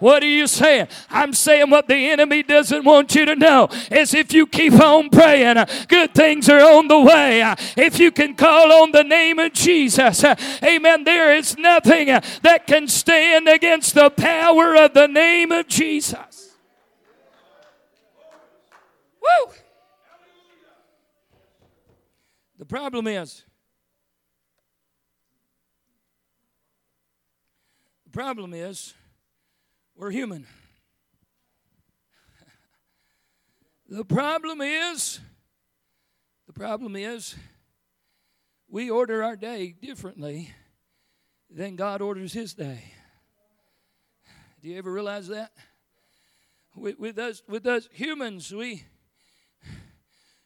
What 0.00 0.22
are 0.22 0.26
you 0.26 0.46
saying? 0.46 0.88
I'm 1.10 1.34
saying 1.34 1.68
what 1.68 1.86
the 1.86 1.94
enemy 1.94 2.42
doesn't 2.42 2.86
want 2.86 3.14
you 3.14 3.26
to 3.26 3.36
know 3.36 3.68
is 3.90 4.14
if 4.14 4.32
you 4.32 4.46
keep 4.46 4.72
on 4.72 5.10
praying, 5.10 5.62
good 5.88 6.14
things 6.14 6.48
are 6.48 6.60
on 6.60 6.88
the 6.88 6.98
way. 6.98 7.42
If 7.76 7.98
you 8.00 8.10
can 8.10 8.34
call 8.34 8.72
on 8.72 8.92
the 8.92 9.04
name 9.04 9.38
of 9.38 9.52
Jesus, 9.52 10.24
amen, 10.64 11.04
there 11.04 11.36
is 11.36 11.58
nothing 11.58 12.06
that 12.06 12.66
can 12.66 12.88
stand 12.88 13.46
against 13.46 13.94
the 13.94 14.08
power 14.08 14.74
of 14.74 14.94
the 14.94 15.06
name 15.06 15.52
of 15.52 15.68
Jesus. 15.68 16.29
Woo! 19.20 19.52
The 22.58 22.66
problem 22.66 23.06
is, 23.06 23.44
the 28.04 28.10
problem 28.10 28.52
is, 28.52 28.94
we're 29.96 30.10
human. 30.10 30.46
The 33.88 34.04
problem 34.04 34.60
is, 34.60 35.18
the 36.46 36.52
problem 36.52 36.94
is, 36.94 37.34
we 38.68 38.88
order 38.88 39.24
our 39.24 39.34
day 39.34 39.74
differently 39.80 40.50
than 41.50 41.74
God 41.74 42.00
orders 42.00 42.32
His 42.32 42.54
day. 42.54 42.84
Do 44.62 44.68
you 44.68 44.78
ever 44.78 44.92
realize 44.92 45.26
that? 45.28 45.50
With, 46.76 47.00
with 47.00 47.18
us, 47.18 47.42
with 47.48 47.66
us 47.66 47.88
humans, 47.92 48.52
we 48.52 48.84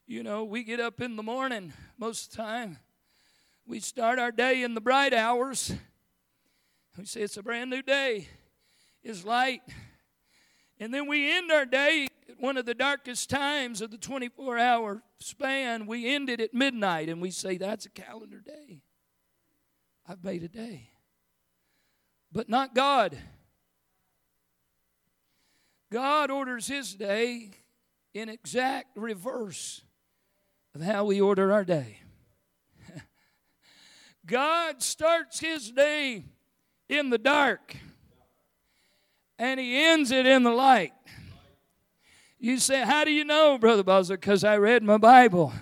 you 0.07 0.23
know, 0.23 0.45
we 0.45 0.65
get 0.65 0.81
up 0.81 1.01
in 1.01 1.17
the 1.17 1.23
morning 1.23 1.73
most 1.99 2.27
of 2.27 2.37
the 2.37 2.43
time. 2.43 2.79
We 3.67 3.81
start 3.81 4.19
our 4.19 4.31
day 4.31 4.63
in 4.63 4.75
the 4.75 4.81
bright 4.81 5.15
hours. 5.15 5.73
We 6.99 7.07
say 7.07 7.23
it's 7.23 7.37
a 7.37 7.43
brand 7.43 7.71
new 7.71 7.83
day. 7.83 8.29
It's 9.03 9.25
light. 9.25 9.63
And 10.79 10.93
then 10.93 11.09
we 11.09 11.33
end 11.33 11.51
our 11.51 11.65
day 11.65 12.09
at 12.29 12.39
one 12.39 12.57
of 12.57 12.67
the 12.67 12.75
darkest 12.75 13.31
times 13.31 13.81
of 13.81 13.91
the 13.91 13.99
24 13.99 14.59
hour 14.59 15.03
span. 15.19 15.87
We 15.87 16.15
end 16.15 16.29
it 16.29 16.41
at 16.41 16.53
midnight 16.53 17.09
and 17.09 17.23
we 17.23 17.31
say 17.31 17.57
that's 17.57 17.87
a 17.87 17.91
calendar 17.91 18.41
day. 18.41 18.83
I've 20.07 20.23
made 20.23 20.43
a 20.43 20.49
day. 20.49 20.91
But 22.31 22.49
not 22.51 22.75
God. 22.75 23.17
God 25.91 26.31
orders 26.31 26.67
his 26.67 26.95
day 26.95 27.53
in 28.13 28.29
exact 28.29 28.97
reverse 28.97 29.83
of 30.75 30.83
how 30.83 31.05
we 31.05 31.21
order 31.21 31.53
our 31.53 31.65
day. 31.65 32.01
God 34.27 34.83
starts 34.83 35.41
his 35.41 35.71
day 35.71 36.25
in 36.89 37.11
the 37.11 37.19
dark 37.19 37.77
and 39.39 39.59
he 39.59 39.83
ends 39.83 40.11
it 40.11 40.27
in 40.27 40.43
the 40.43 40.51
light. 40.51 40.93
You 42.39 42.59
say, 42.59 42.83
How 42.83 43.05
do 43.05 43.11
you 43.11 43.25
know, 43.25 43.57
Brother 43.59 43.83
Buzzer? 43.83 44.17
Because 44.17 44.45
I 44.45 44.57
read 44.59 44.83
my 44.83 44.99
Bible. 44.99 45.53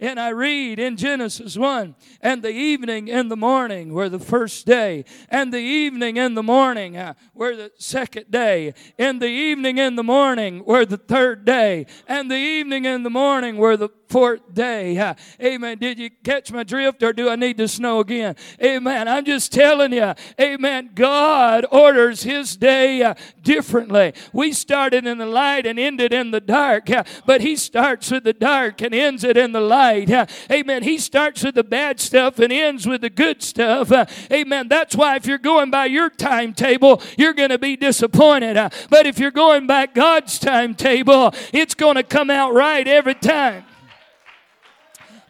And 0.00 0.18
I 0.18 0.30
read 0.30 0.78
in 0.78 0.96
Genesis 0.96 1.58
1 1.58 1.94
and 2.22 2.42
the 2.42 2.50
evening 2.50 3.10
and 3.10 3.30
the 3.30 3.36
morning 3.36 3.92
were 3.92 4.08
the 4.08 4.18
first 4.18 4.66
day, 4.66 5.04
and 5.28 5.52
the 5.52 5.58
evening 5.58 6.18
and 6.18 6.34
the 6.34 6.42
morning 6.42 6.96
uh, 6.96 7.14
were 7.34 7.54
the 7.54 7.70
second 7.78 8.30
day, 8.30 8.72
and 8.98 9.20
the 9.20 9.28
evening 9.28 9.78
and 9.78 9.98
the 9.98 10.02
morning 10.02 10.64
were 10.64 10.86
the 10.86 10.96
third 10.96 11.44
day, 11.44 11.84
and 12.08 12.30
the 12.30 12.36
evening 12.36 12.86
and 12.86 13.04
the 13.04 13.10
morning 13.10 13.58
were 13.58 13.76
the 13.76 13.90
fourth 14.08 14.52
day. 14.52 14.98
Uh, 14.98 15.14
amen. 15.40 15.78
Did 15.78 15.98
you 15.98 16.10
catch 16.24 16.50
my 16.50 16.64
drift 16.64 17.02
or 17.02 17.12
do 17.12 17.30
I 17.30 17.36
need 17.36 17.58
to 17.58 17.68
snow 17.68 18.00
again? 18.00 18.34
Amen. 18.62 19.06
I'm 19.06 19.24
just 19.24 19.52
telling 19.52 19.92
you, 19.92 20.14
amen. 20.40 20.90
God 20.94 21.64
orders 21.70 22.24
his 22.24 22.56
day 22.56 23.02
uh, 23.02 23.14
differently. 23.42 24.14
We 24.32 24.52
started 24.52 25.06
in 25.06 25.18
the 25.18 25.26
light 25.26 25.64
and 25.64 25.78
ended 25.78 26.12
in 26.12 26.32
the 26.32 26.40
dark, 26.40 26.88
but 27.24 27.40
he 27.40 27.54
starts 27.54 28.10
with 28.10 28.24
the 28.24 28.32
dark 28.32 28.82
and 28.82 28.92
ends 28.92 29.22
it 29.22 29.36
in 29.36 29.52
the 29.52 29.60
light. 29.60 29.89
Uh, 29.90 30.26
amen. 30.50 30.82
He 30.82 30.98
starts 30.98 31.42
with 31.44 31.54
the 31.54 31.64
bad 31.64 32.00
stuff 32.00 32.38
and 32.38 32.52
ends 32.52 32.86
with 32.86 33.00
the 33.00 33.10
good 33.10 33.42
stuff. 33.42 33.92
Amen. 34.32 34.68
That's 34.68 34.96
why 34.96 35.16
if 35.16 35.26
you're 35.26 35.38
going 35.38 35.70
by 35.70 35.86
your 35.86 36.10
timetable, 36.10 37.02
you're 37.16 37.34
going 37.34 37.50
to 37.50 37.58
be 37.58 37.76
disappointed. 37.76 38.54
But 38.88 39.06
if 39.06 39.18
you're 39.18 39.30
going 39.30 39.66
by 39.66 39.86
God's 39.86 40.38
timetable, 40.38 41.32
it's 41.52 41.74
going 41.74 41.96
to 41.96 42.02
come 42.02 42.30
out 42.30 42.54
right 42.54 42.86
every 42.86 43.14
time. 43.14 43.64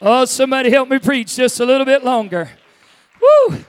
Oh, 0.02 0.24
somebody 0.24 0.70
help 0.70 0.88
me 0.88 0.98
preach 0.98 1.36
just 1.36 1.60
a 1.60 1.66
little 1.66 1.84
bit 1.84 2.04
longer. 2.04 2.50
Woo! 3.20 3.64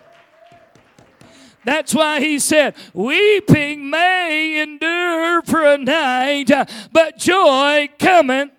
That's 1.63 1.93
why 1.93 2.19
he 2.19 2.39
said, 2.39 2.75
Weeping 2.93 3.89
may 3.89 4.62
endure 4.62 5.41
for 5.43 5.63
a 5.63 5.77
night, 5.77 6.49
but 6.91 7.17
joy 7.17 7.89
cometh. 7.99 8.51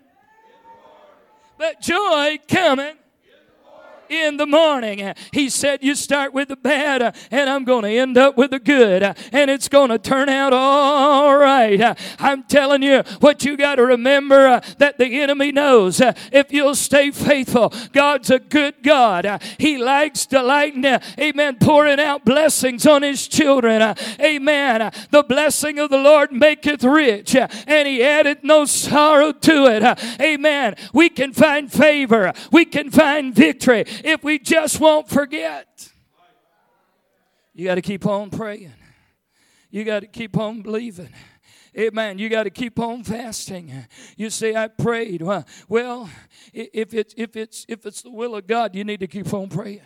But 1.63 1.81
joy 1.81 2.41
cometh 2.49 2.97
in 4.13 4.37
the 4.37 4.47
morning. 4.47 5.15
He 5.33 5.49
said, 5.49 5.83
You 5.83 5.95
start 5.95 6.35
with 6.35 6.49
the 6.49 6.57
bad, 6.57 7.17
and 7.31 7.51
I'm 7.51 7.65
going 7.65 7.83
to 7.83 7.91
end 7.91 8.19
up 8.19 8.37
with 8.37 8.51
the 8.51 8.59
good, 8.59 9.03
and 9.03 9.51
it's 9.51 9.69
going 9.69 9.91
to 9.91 9.99
turn 9.99 10.29
out 10.29 10.53
all 10.53 11.37
right. 11.37 11.97
I'm 12.19 12.43
telling 12.45 12.83
you 12.83 13.03
what 13.21 13.45
you 13.45 13.57
got 13.57 13.77
to 13.77 13.85
remember 13.85 14.61
that 14.79 14.99
the 14.99 15.21
enemy 15.21 15.53
knows 15.53 16.01
if 16.01 16.53
you'll 16.53 16.75
stay 16.75 17.11
faithful, 17.11 17.73
God's 17.93 18.31
a 18.31 18.39
good 18.39 18.75
God. 18.83 19.43
He 19.59 19.79
likes 19.79 20.27
delighting, 20.27 20.85
amen, 21.19 21.57
pouring 21.61 22.01
out 22.01 22.25
blessings 22.25 22.87
on 22.87 23.03
his 23.03 23.27
children. 23.27 23.97
Amen. 24.21 24.93
The 25.11 25.23
blessing 25.23 25.79
of 25.79 25.91
the 25.91 25.99
Lord 25.99 26.33
maketh 26.33 26.85
rich, 26.85 27.35
and 27.35 27.89
he 27.89 28.03
added 28.03 28.39
no 28.43 28.65
sorrow 28.65 29.33
to 29.33 29.67
it. 29.67 30.21
Amen. 30.21 30.75
We 30.93 31.09
can 31.09 31.33
find 31.33 31.73
favor. 31.73 32.33
We 32.51 32.65
can 32.65 32.91
find 32.91 33.35
victory 33.35 33.85
if 34.05 34.25
we 34.25 34.39
just 34.39 34.81
won't 34.81 35.09
forget. 35.09 35.91
You 37.55 37.67
got 37.67 37.75
to 37.75 37.83
keep 37.83 38.07
on 38.07 38.31
praying. 38.31 38.73
You 39.71 39.85
got 39.85 40.01
to 40.01 40.07
keep 40.07 40.37
on 40.37 40.63
believing. 40.63 41.11
Amen. 41.79 42.19
You 42.19 42.29
got 42.29 42.43
to 42.43 42.51
keep 42.51 42.79
on 42.79 43.03
fasting. 43.03 43.73
You 44.17 44.29
say, 44.29 44.55
I 44.55 44.69
prayed. 44.69 45.23
Well, 45.23 46.11
if 46.53 46.93
it's, 46.93 47.15
if, 47.17 47.37
it's, 47.37 47.65
if 47.69 47.87
it's 47.87 48.03
the 48.03 48.11
will 48.11 48.37
of 48.37 48.47
God, 48.47 48.75
you 48.75 48.85
need 48.85 49.01
to 49.01 49.07
keep 49.07 49.33
on 49.33 49.49
praying. 49.49 49.81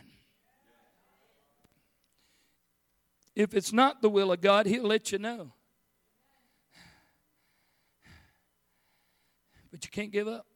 If 3.37 3.55
it's 3.55 3.73
not 3.73 4.03
the 4.03 4.09
will 4.09 4.33
of 4.33 4.41
God, 4.41 4.67
He'll 4.67 4.87
let 4.87 5.13
you 5.13 5.19
know. 5.19 5.53
But 9.71 9.85
you 9.85 9.91
can't 9.91 10.11
give 10.11 10.27
up. 10.27 10.47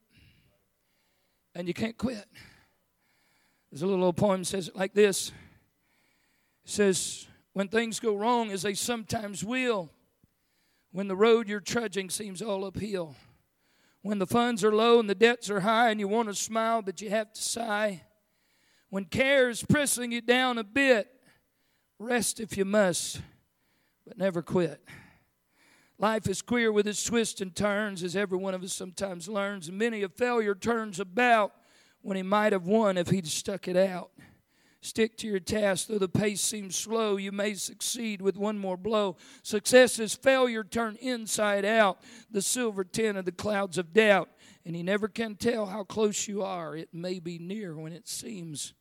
And 1.53 1.67
you 1.67 1.73
can't 1.73 1.97
quit. 1.97 2.25
There's 3.71 3.83
a 3.83 3.87
little 3.87 4.03
old 4.03 4.17
poem 4.17 4.43
says 4.43 4.67
it 4.67 4.75
like 4.75 4.93
this. 4.93 5.29
It 6.65 6.69
says, 6.69 7.27
When 7.53 7.69
things 7.69 8.01
go 8.01 8.15
wrong, 8.15 8.51
as 8.51 8.63
they 8.63 8.73
sometimes 8.73 9.45
will, 9.45 9.89
when 10.91 11.07
the 11.07 11.15
road 11.15 11.47
you're 11.47 11.61
trudging 11.61 12.09
seems 12.09 12.41
all 12.41 12.65
uphill, 12.65 13.15
when 14.01 14.19
the 14.19 14.27
funds 14.27 14.63
are 14.63 14.75
low 14.75 14.99
and 14.99 15.09
the 15.09 15.15
debts 15.15 15.49
are 15.49 15.61
high 15.61 15.89
and 15.89 15.99
you 16.01 16.07
want 16.07 16.27
to 16.27 16.35
smile 16.35 16.81
but 16.81 17.01
you 17.01 17.09
have 17.09 17.31
to 17.31 17.41
sigh, 17.41 18.01
when 18.89 19.05
care 19.05 19.49
is 19.49 19.63
pressing 19.63 20.11
you 20.11 20.19
down 20.19 20.57
a 20.57 20.65
bit, 20.65 21.07
rest 21.97 22.41
if 22.41 22.57
you 22.57 22.65
must, 22.65 23.21
but 24.05 24.17
never 24.17 24.41
quit. 24.41 24.83
Life 25.97 26.27
is 26.27 26.41
queer 26.41 26.73
with 26.73 26.87
its 26.87 27.01
twists 27.05 27.39
and 27.39 27.55
turns, 27.55 28.03
as 28.03 28.17
every 28.17 28.37
one 28.37 28.53
of 28.53 28.63
us 28.63 28.73
sometimes 28.73 29.29
learns, 29.29 29.69
and 29.69 29.77
many 29.77 30.01
a 30.01 30.09
failure 30.09 30.55
turns 30.55 30.99
about 30.99 31.53
when 32.01 32.17
he 32.17 32.23
might 32.23 32.53
have 32.53 32.65
won 32.65 32.97
if 32.97 33.09
he'd 33.09 33.27
stuck 33.27 33.67
it 33.67 33.77
out. 33.77 34.11
Stick 34.83 35.15
to 35.17 35.27
your 35.27 35.39
task. 35.39 35.87
Though 35.87 35.99
the 35.99 36.09
pace 36.09 36.41
seems 36.41 36.75
slow, 36.75 37.17
you 37.17 37.31
may 37.31 37.53
succeed 37.53 38.19
with 38.19 38.35
one 38.35 38.57
more 38.57 38.77
blow. 38.77 39.15
Success 39.43 39.99
is 39.99 40.15
failure 40.15 40.63
turned 40.63 40.97
inside 40.97 41.65
out, 41.65 41.99
the 42.31 42.41
silver 42.41 42.83
tin 42.83 43.15
of 43.15 43.25
the 43.25 43.31
clouds 43.31 43.77
of 43.77 43.93
doubt. 43.93 44.29
And 44.65 44.75
you 44.75 44.83
never 44.83 45.07
can 45.07 45.35
tell 45.35 45.67
how 45.67 45.83
close 45.83 46.27
you 46.27 46.41
are. 46.41 46.75
It 46.75 46.89
may 46.93 47.19
be 47.19 47.37
near 47.37 47.75
when 47.75 47.93
it 47.93 48.07
seems 48.07 48.73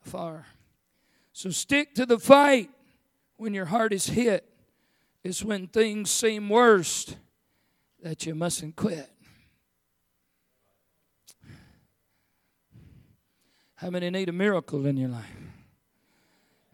far. 0.00 0.46
So 1.32 1.50
stick 1.50 1.94
to 1.96 2.06
the 2.06 2.18
fight 2.18 2.70
when 3.36 3.52
your 3.52 3.66
heart 3.66 3.92
is 3.92 4.06
hit. 4.06 4.48
It's 5.22 5.44
when 5.44 5.66
things 5.66 6.10
seem 6.10 6.48
worst 6.48 7.16
that 8.02 8.24
you 8.24 8.34
mustn't 8.34 8.76
quit. 8.76 9.13
How 13.84 13.90
many 13.90 14.08
need 14.08 14.30
a 14.30 14.32
miracle 14.32 14.86
in 14.86 14.96
your 14.96 15.10
life? 15.10 15.26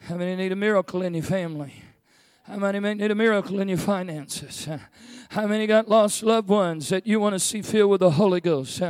How 0.03 0.15
many 0.15 0.37
need 0.37 0.53
a 0.53 0.57
miracle 0.57 1.03
in 1.03 1.13
your 1.13 1.25
family? 1.25 1.75
How 2.45 2.55
many 2.55 2.79
need 2.79 3.11
a 3.11 3.17
miracle 3.17 3.59
in 3.59 3.69
your 3.69 3.79
finances? 3.79 4.69
How 5.31 5.49
many 5.49 5.67
got 5.67 5.89
lost 5.89 6.23
loved 6.23 6.49
ones 6.49 6.89
that 6.91 7.09
you 7.09 7.19
want 7.19 7.33
to 7.33 7.41
see 7.41 7.63
filled 7.63 7.91
with 7.91 7.99
the 7.99 8.13
Holy 8.13 8.41
Ghost? 8.41 8.81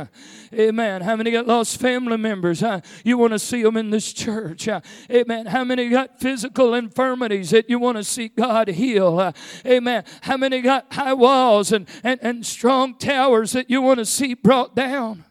Amen. 0.53 1.01
How 1.01 1.15
many 1.15 1.31
got 1.31 1.47
lost 1.47 1.81
family 1.81 2.17
members? 2.17 2.63
You 3.03 3.17
want 3.17 3.33
to 3.33 3.39
see 3.39 3.63
them 3.63 3.75
in 3.75 3.89
this 3.89 4.13
church? 4.13 4.69
Amen. 5.09 5.47
How 5.47 5.63
many 5.63 5.89
got 5.89 6.19
physical 6.19 6.75
infirmities 6.75 7.49
that 7.49 7.71
you 7.71 7.79
want 7.79 7.97
to 7.97 8.03
see 8.03 8.27
God 8.27 8.67
heal? 8.67 9.33
Amen. 9.65 10.03
How 10.21 10.37
many 10.37 10.61
got 10.61 10.93
high 10.93 11.13
walls 11.13 11.71
and, 11.71 11.89
and, 12.03 12.19
and 12.21 12.45
strong 12.45 12.99
towers 12.99 13.53
that 13.53 13.71
you 13.71 13.81
want 13.81 13.97
to 13.97 14.05
see 14.05 14.35
brought 14.35 14.75
down? 14.75 15.25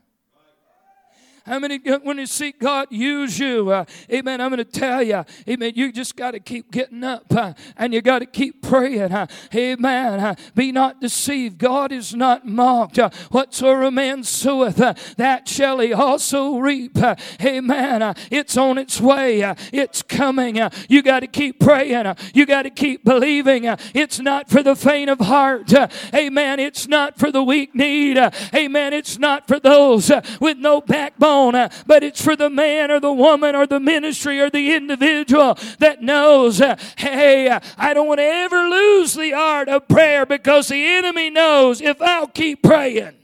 How 1.51 1.59
many 1.59 1.79
when 1.79 2.19
you 2.19 2.27
see 2.27 2.53
God 2.53 2.87
use 2.93 3.37
you? 3.37 3.73
Uh, 3.73 3.85
amen. 4.09 4.41
I'm 4.41 4.51
going 4.51 4.59
to 4.59 4.65
tell 4.65 5.03
you, 5.03 5.25
amen. 5.49 5.73
You 5.75 5.91
just 5.91 6.15
got 6.15 6.31
to 6.31 6.39
keep 6.39 6.71
getting 6.71 7.03
up 7.03 7.25
uh, 7.35 7.55
and 7.77 7.93
you 7.93 8.01
got 8.03 8.21
to 8.21 8.27
keep 8.27 8.63
praying. 8.63 9.11
Uh, 9.11 9.27
amen. 9.53 10.21
Uh, 10.21 10.37
be 10.55 10.71
not 10.71 11.01
deceived. 11.01 11.59
God 11.59 11.91
is 11.91 12.15
not 12.15 12.47
mocked. 12.47 13.01
Uh, 13.01 13.11
whatsoever 13.33 13.83
a 13.83 13.91
man 13.91 14.23
soweth, 14.23 14.81
uh, 14.81 14.95
that 15.17 15.49
shall 15.49 15.81
he 15.81 15.93
also 15.93 16.59
reap. 16.59 16.97
amen. 17.43 18.15
it's 18.31 18.57
on 18.57 18.79
its 18.79 19.01
way. 19.01 19.41
it's 19.73 20.03
coming. 20.03 20.61
you 20.89 21.03
got 21.03 21.21
to 21.21 21.27
keep 21.27 21.59
praying. 21.59 22.15
you 22.33 22.47
got 22.47 22.63
to 22.63 22.71
keep 22.71 23.05
believing. 23.05 23.65
it's 23.93 24.21
not 24.21 24.49
for 24.49 24.63
the 24.63 24.77
faint 24.77 25.11
of 25.11 25.19
heart. 25.19 25.73
amen. 26.15 26.61
It's 26.61 26.87
not 26.87 27.19
for 27.19 27.33
the 27.33 27.43
weak 27.43 27.75
need. 27.75 28.19
amen. 28.55 28.93
It's 28.93 29.19
not 29.19 29.49
for 29.49 29.59
those 29.59 30.13
with 30.39 30.57
no 30.57 30.81
backbone 30.81 31.40
uh, 31.49 31.69
but 31.87 32.03
it's 32.03 32.23
for 32.23 32.37
the 32.37 32.51
man 32.51 32.91
or 32.91 33.01
the 33.01 33.13
woman 33.13 33.57
or 33.57 33.67
the 33.67 33.81
ministry 33.81 34.41
or 34.41 34.51
the 34.51 34.75
individual 34.75 35.59
that 35.79 36.03
knows, 36.03 36.61
uh, 36.61 36.77
hey, 36.97 37.59
I 37.79 37.95
don't 37.95 38.07
want 38.07 38.19
to 38.19 38.25
ever 38.25 38.69
lose 38.69 39.15
the 39.15 39.33
art 39.33 39.69
of 39.69 39.89
prayer 39.89 40.27
because 40.27 40.69
the 40.69 40.85
enemy 40.85 41.31
knows 41.31 41.81
if 41.81 42.01
I'll 42.03 42.29
keep 42.29 42.63
praying, 42.63 43.15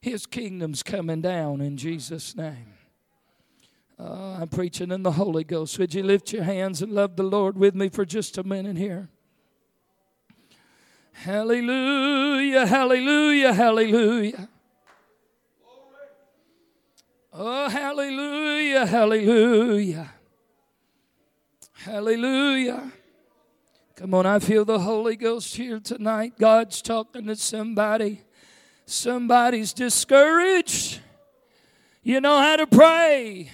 his 0.00 0.26
kingdom's 0.26 0.82
coming 0.82 1.22
down 1.22 1.62
in 1.62 1.78
Jesus' 1.78 2.36
name. 2.36 2.74
Uh, 3.98 4.38
I'm 4.40 4.48
preaching 4.48 4.90
in 4.90 5.02
the 5.02 5.12
Holy 5.12 5.44
Ghost. 5.44 5.78
Would 5.78 5.94
you 5.94 6.02
lift 6.02 6.32
your 6.32 6.42
hands 6.42 6.82
and 6.82 6.92
love 6.92 7.16
the 7.16 7.22
Lord 7.22 7.56
with 7.56 7.74
me 7.74 7.88
for 7.88 8.04
just 8.04 8.36
a 8.36 8.42
minute 8.42 8.76
here? 8.76 9.08
Hallelujah, 11.12 12.66
hallelujah, 12.66 13.54
hallelujah. 13.54 14.48
Oh, 17.36 17.68
hallelujah, 17.68 18.86
hallelujah. 18.86 20.08
Hallelujah. 21.72 22.92
Come 23.96 24.14
on, 24.14 24.24
I 24.24 24.38
feel 24.38 24.64
the 24.64 24.78
Holy 24.78 25.16
Ghost 25.16 25.56
here 25.56 25.80
tonight. 25.80 26.34
God's 26.38 26.80
talking 26.80 27.26
to 27.26 27.34
somebody. 27.34 28.20
Somebody's 28.86 29.72
discouraged. 29.72 31.00
You 32.04 32.20
know 32.20 32.38
how 32.38 32.54
to 32.54 32.68
pray, 32.68 33.50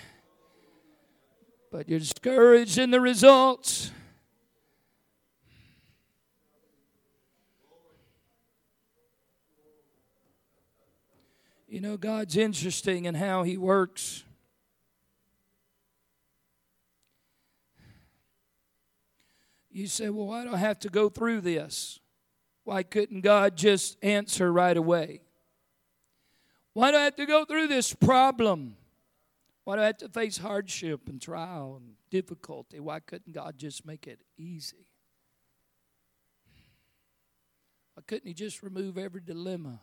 but 1.72 1.88
you're 1.88 2.00
discouraged 2.00 2.76
in 2.76 2.90
the 2.90 3.00
results. 3.00 3.92
You 11.70 11.80
know, 11.80 11.96
God's 11.96 12.36
interesting 12.36 13.04
in 13.04 13.14
how 13.14 13.44
He 13.44 13.56
works. 13.56 14.24
You 19.70 19.86
say, 19.86 20.10
well, 20.10 20.26
why 20.26 20.42
do 20.42 20.52
I 20.52 20.56
have 20.56 20.80
to 20.80 20.88
go 20.88 21.08
through 21.08 21.42
this? 21.42 22.00
Why 22.64 22.82
couldn't 22.82 23.20
God 23.20 23.56
just 23.56 23.96
answer 24.02 24.52
right 24.52 24.76
away? 24.76 25.20
Why 26.72 26.90
do 26.90 26.96
I 26.96 27.04
have 27.04 27.14
to 27.16 27.26
go 27.26 27.44
through 27.44 27.68
this 27.68 27.94
problem? 27.94 28.76
Why 29.62 29.76
do 29.76 29.82
I 29.82 29.86
have 29.86 29.98
to 29.98 30.08
face 30.08 30.38
hardship 30.38 31.08
and 31.08 31.22
trial 31.22 31.80
and 31.80 31.92
difficulty? 32.10 32.80
Why 32.80 32.98
couldn't 32.98 33.32
God 33.32 33.58
just 33.58 33.86
make 33.86 34.08
it 34.08 34.18
easy? 34.36 34.88
Why 37.94 38.02
couldn't 38.08 38.26
He 38.26 38.34
just 38.34 38.60
remove 38.64 38.98
every 38.98 39.20
dilemma? 39.20 39.78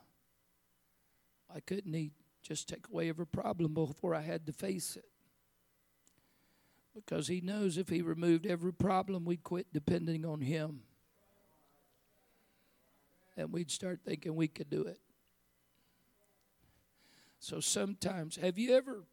Why 1.48 1.60
couldn't 1.62 1.94
He 1.94 2.12
just 2.42 2.70
take 2.70 2.88
away 2.88 3.10
every 3.10 3.28
problem 3.28 3.74
before 3.74 4.14
I 4.14 4.22
had 4.22 4.46
to 4.46 4.54
face 4.54 4.96
it? 4.96 5.06
Because 6.96 7.28
He 7.28 7.42
knows 7.42 7.78
if 7.78 7.90
He 7.90 8.02
removed 8.02 8.46
every 8.46 8.74
problem, 8.74 9.26
we'd 9.26 9.44
quit 9.44 9.68
depending 9.74 10.26
on 10.26 10.42
Him. 10.42 10.82
And 13.36 13.52
we'd 13.52 13.72
start 13.72 14.00
thinking 14.04 14.36
we 14.36 14.48
could 14.48 14.70
do 14.70 14.82
it. 14.82 15.00
So 17.40 17.60
sometimes, 17.60 18.36
have 18.38 18.58
you 18.58 18.76
ever 18.76 19.04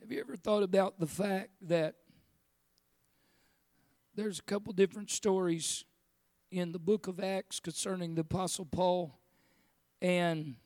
have 0.00 0.10
you 0.10 0.20
ever 0.20 0.36
thought 0.36 0.62
about 0.62 0.98
the 0.98 1.06
fact 1.06 1.50
that 1.62 1.94
there's 4.14 4.38
a 4.38 4.42
couple 4.42 4.72
different 4.72 5.10
stories 5.10 5.84
in 6.50 6.72
the 6.72 6.78
book 6.78 7.06
of 7.06 7.20
Acts 7.20 7.60
concerning 7.60 8.14
the 8.14 8.22
apostle 8.22 8.64
Paul 8.64 9.18
and 10.00 10.56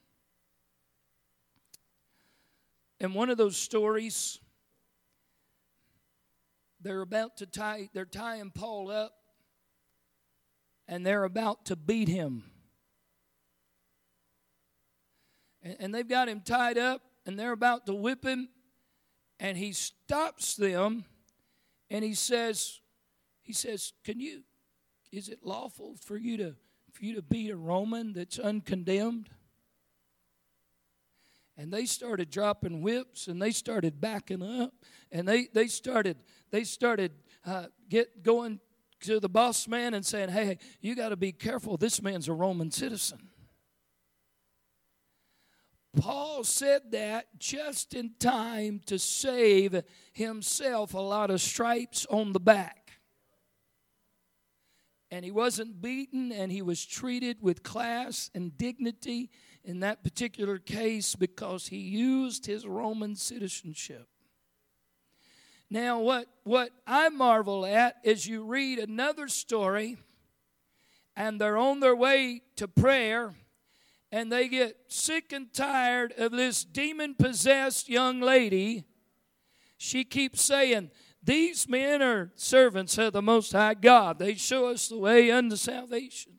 in 3.05 3.13
one 3.13 3.29
of 3.29 3.37
those 3.37 3.59
stories, 3.59 4.41
they're 6.81 7.03
about 7.03 7.37
to 7.37 7.47
tie, 7.47 7.91
they're 7.93 8.07
tying 8.07 8.51
Paul 8.51 8.91
up 8.91 9.13
and 10.89 11.05
they're 11.05 11.25
about 11.25 11.67
to 11.67 11.77
beat 11.77 12.09
him. 12.09 12.45
And, 15.63 15.77
and 15.81 15.95
they've 15.95 16.09
got 16.09 16.31
him 16.31 16.41
tied 16.41 16.79
up 16.79 17.03
and 17.27 17.39
they're 17.39 17.53
about 17.53 17.85
to 17.87 17.95
whip 17.95 18.25
him. 18.25 18.49
And 19.39 19.59
he 19.59 19.73
stops 19.73 20.57
them 20.57 21.05
and 21.91 22.03
he 22.03 22.15
says, 22.15 22.81
he 23.43 23.53
says, 23.53 23.93
Can 24.03 24.19
you, 24.19 24.45
is 25.13 25.29
it 25.29 25.41
lawful 25.43 25.97
for 26.03 26.17
you 26.17 26.39
to 26.39 26.57
for 26.93 27.05
you 27.05 27.17
to 27.17 27.23
beat 27.23 27.51
a 27.51 27.57
Roman 27.57 28.15
that's 28.15 28.39
uncondemned? 28.39 29.29
And 31.57 31.73
they 31.73 31.87
started 31.87 32.31
dropping 32.31 32.83
whips 32.83 33.29
and 33.29 33.41
they 33.41 33.51
started 33.51 34.01
backing 34.01 34.43
up 34.43 34.73
and 35.13 35.27
they, 35.27 35.49
they 35.53 35.67
started 35.67 36.17
they 36.51 36.65
started 36.65 37.13
uh, 37.47 37.67
get 37.89 38.23
going 38.23 38.61
to 39.01 39.21
the 39.21 39.29
boss 39.29 39.69
man 39.69 39.95
and 39.95 40.05
saying 40.05 40.29
hey 40.29 40.59
you 40.81 40.95
got 40.95 41.11
to 41.11 41.17
be 41.17 41.33
careful. 41.33 41.77
This 41.77 42.03
man's 42.03 42.29
a 42.29 42.33
roman 42.33 42.71
citizen. 42.71 43.31
Paul 45.97 46.43
said 46.43 46.91
that 46.91 47.27
just 47.39 47.95
in 47.95 48.15
time 48.19 48.81
to 48.87 48.99
save 48.99 49.81
himself 50.13 50.93
a 50.95 50.99
lot 50.99 51.31
of 51.31 51.41
stripes 51.41 52.05
on 52.11 52.33
the 52.33 52.41
back 52.41 52.84
and 55.15 55.25
he 55.25 55.31
wasn't 55.31 55.81
beaten 55.81 56.33
and 56.33 56.51
he 56.51 56.61
was 56.61 56.85
treated 56.85 57.37
with 57.41 57.63
class 57.63 58.33
and 58.35 58.59
dignity 58.59 59.31
in 59.63 59.79
that 59.79 60.03
particular 60.03 60.59
case 60.59 61.15
because 61.15 61.69
he 61.69 61.77
used 61.77 62.47
his 62.47 62.67
Roman 62.67 63.15
citizenship. 63.15 64.09
Now, 65.71 66.01
what, 66.01 66.27
what 66.43 66.71
I 66.85 67.11
marvel 67.11 67.65
at 67.65 67.95
is 68.03 68.27
you 68.27 68.43
read 68.43 68.81
another 68.81 69.29
story, 69.29 69.99
and 71.15 71.41
they're 71.41 71.57
on 71.57 71.79
their 71.79 71.95
way 71.95 72.43
to 72.57 72.67
prayer, 72.67 73.35
and 74.11 74.33
they 74.33 74.49
get 74.49 74.77
sick 74.89 75.33
and 75.33 75.53
tired 75.53 76.13
of 76.19 76.33
this 76.33 76.65
demon 76.65 77.15
possessed 77.15 77.89
young 77.89 78.21
lady. 78.21 78.83
She 79.79 80.03
keeps 80.03 80.43
saying, 80.43 80.91
These 81.25 81.69
men 81.69 82.03
are 82.03 82.31
servants 82.35 82.99
of 82.99 83.15
the 83.15 83.23
Most 83.23 83.53
High 83.53 83.75
God. 83.75 84.19
They 84.19 84.35
show 84.35 84.67
us 84.69 84.89
the 84.89 84.99
way 84.99 85.31
unto 85.31 85.57
salvation. 85.57 86.33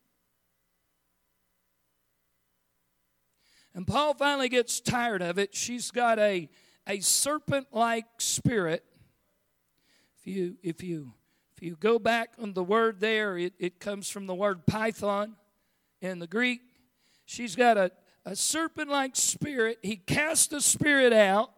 And 3.73 3.87
Paul 3.87 4.13
finally 4.13 4.47
gets 4.47 4.79
tired 4.79 5.21
of 5.23 5.39
it. 5.39 5.55
She's 5.55 5.89
got 5.89 6.19
a, 6.19 6.49
a 6.85 6.99
serpent 6.99 7.67
like 7.71 8.05
spirit. 8.19 8.85
If 10.19 10.27
you, 10.27 10.57
if, 10.61 10.83
you, 10.83 11.13
if 11.57 11.63
you 11.63 11.75
go 11.75 11.97
back 11.97 12.35
on 12.39 12.53
the 12.53 12.63
word 12.63 12.99
there, 12.99 13.37
it, 13.37 13.53
it 13.57 13.79
comes 13.79 14.07
from 14.07 14.27
the 14.27 14.35
word 14.35 14.67
python 14.67 15.35
in 15.99 16.19
the 16.19 16.27
Greek. 16.27 16.61
She's 17.25 17.55
got 17.55 17.77
a, 17.77 17.91
a 18.23 18.35
serpent 18.35 18.89
like 18.89 19.15
spirit. 19.15 19.79
He 19.81 19.97
cast 19.97 20.51
the 20.51 20.61
spirit 20.61 21.11
out. 21.11 21.51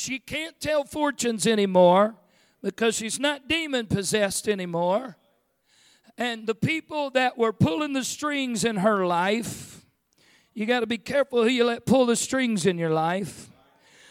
She 0.00 0.18
can't 0.18 0.58
tell 0.58 0.84
fortunes 0.84 1.46
anymore 1.46 2.14
because 2.62 2.94
she's 2.94 3.20
not 3.20 3.48
demon 3.48 3.84
possessed 3.84 4.48
anymore. 4.48 5.18
And 6.16 6.46
the 6.46 6.54
people 6.54 7.10
that 7.10 7.36
were 7.36 7.52
pulling 7.52 7.92
the 7.92 8.02
strings 8.02 8.64
in 8.64 8.76
her 8.76 9.06
life, 9.06 9.84
you 10.54 10.64
got 10.64 10.80
to 10.80 10.86
be 10.86 10.96
careful 10.96 11.42
who 11.42 11.50
you 11.50 11.64
let 11.64 11.84
pull 11.84 12.06
the 12.06 12.16
strings 12.16 12.64
in 12.64 12.78
your 12.78 12.88
life. 12.88 13.50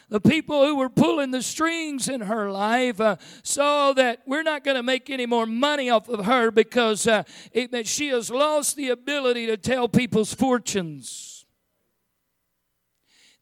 The 0.09 0.21
people 0.21 0.63
who 0.63 0.75
were 0.75 0.89
pulling 0.89 1.31
the 1.31 1.41
strings 1.41 2.07
in 2.07 2.21
her 2.21 2.51
life 2.51 3.01
uh, 3.01 3.15
saw 3.41 3.91
that 3.93 4.21
we're 4.27 4.43
not 4.43 4.63
going 4.63 4.77
to 4.77 4.83
make 4.83 5.09
any 5.09 5.25
more 5.25 5.47
money 5.47 5.89
off 5.89 6.07
of 6.07 6.25
her 6.25 6.51
because 6.51 7.07
uh, 7.07 7.23
it, 7.51 7.87
she 7.87 8.09
has 8.09 8.29
lost 8.29 8.75
the 8.75 8.89
ability 8.89 9.47
to 9.47 9.57
tell 9.57 9.89
people's 9.89 10.35
fortunes. 10.35 11.38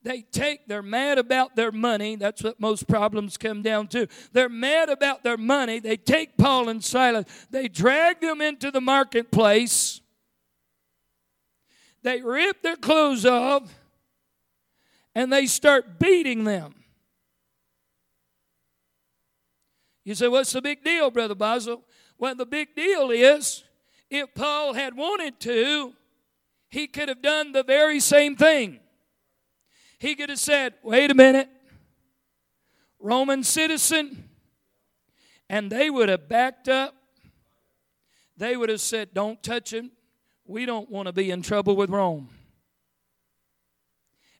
They 0.04 0.22
take, 0.22 0.68
they're 0.68 0.82
mad 0.82 1.18
about 1.18 1.56
their 1.56 1.72
money. 1.72 2.16
That's 2.16 2.44
what 2.44 2.60
most 2.60 2.88
problems 2.88 3.36
come 3.36 3.62
down 3.62 3.88
to. 3.90 4.08
They're 4.32 4.48
mad 4.48 4.90
about 4.90 5.24
their 5.24 5.38
money. 5.38 5.80
They 5.80 5.98
take 5.98 6.38
Paul 6.38 6.70
and 6.70 6.84
Silas, 6.84 7.26
they 7.50 7.68
drag 7.68 8.22
them 8.22 8.42
into 8.42 8.72
the 8.72 8.82
marketplace 8.82 10.02
they 12.08 12.22
rip 12.22 12.62
their 12.62 12.78
clothes 12.78 13.26
off 13.26 13.64
and 15.14 15.32
they 15.32 15.46
start 15.46 16.00
beating 16.00 16.46
them. 16.46 16.74
You 20.06 20.16
say, 20.16 20.30
What's 20.30 20.54
the 20.54 20.62
big 20.62 20.86
deal, 20.86 21.12
Brother 21.12 21.36
Basil? 21.36 21.84
Well, 22.18 22.34
the 22.34 22.46
big 22.46 22.76
deal 22.76 23.12
is 23.12 23.66
if 24.10 24.34
Paul 24.34 24.74
had 24.74 24.96
wanted 24.96 25.40
to, 25.42 25.94
he 26.70 26.88
could 26.88 27.10
have 27.10 27.22
done 27.22 27.52
the 27.52 27.64
very 27.64 28.00
same 28.00 28.38
thing. 28.38 28.80
He 30.00 30.16
could 30.16 30.30
have 30.30 30.40
said, 30.40 30.76
Wait 30.84 31.10
a 31.10 31.16
minute, 31.16 31.50
Roman 33.00 33.44
citizen, 33.44 34.30
and 35.50 35.72
they 35.72 35.90
would 35.90 36.10
have 36.10 36.30
backed 36.30 36.68
up. 36.68 36.96
They 38.36 38.56
would 38.56 38.70
have 38.70 38.82
said, 38.82 39.14
Don't 39.14 39.42
touch 39.42 39.74
him. 39.74 39.92
We 40.46 40.66
don't 40.66 40.90
want 40.90 41.08
to 41.08 41.14
be 41.14 41.32
in 41.32 41.42
trouble 41.42 41.76
with 41.76 41.90
Rome. 41.90 42.30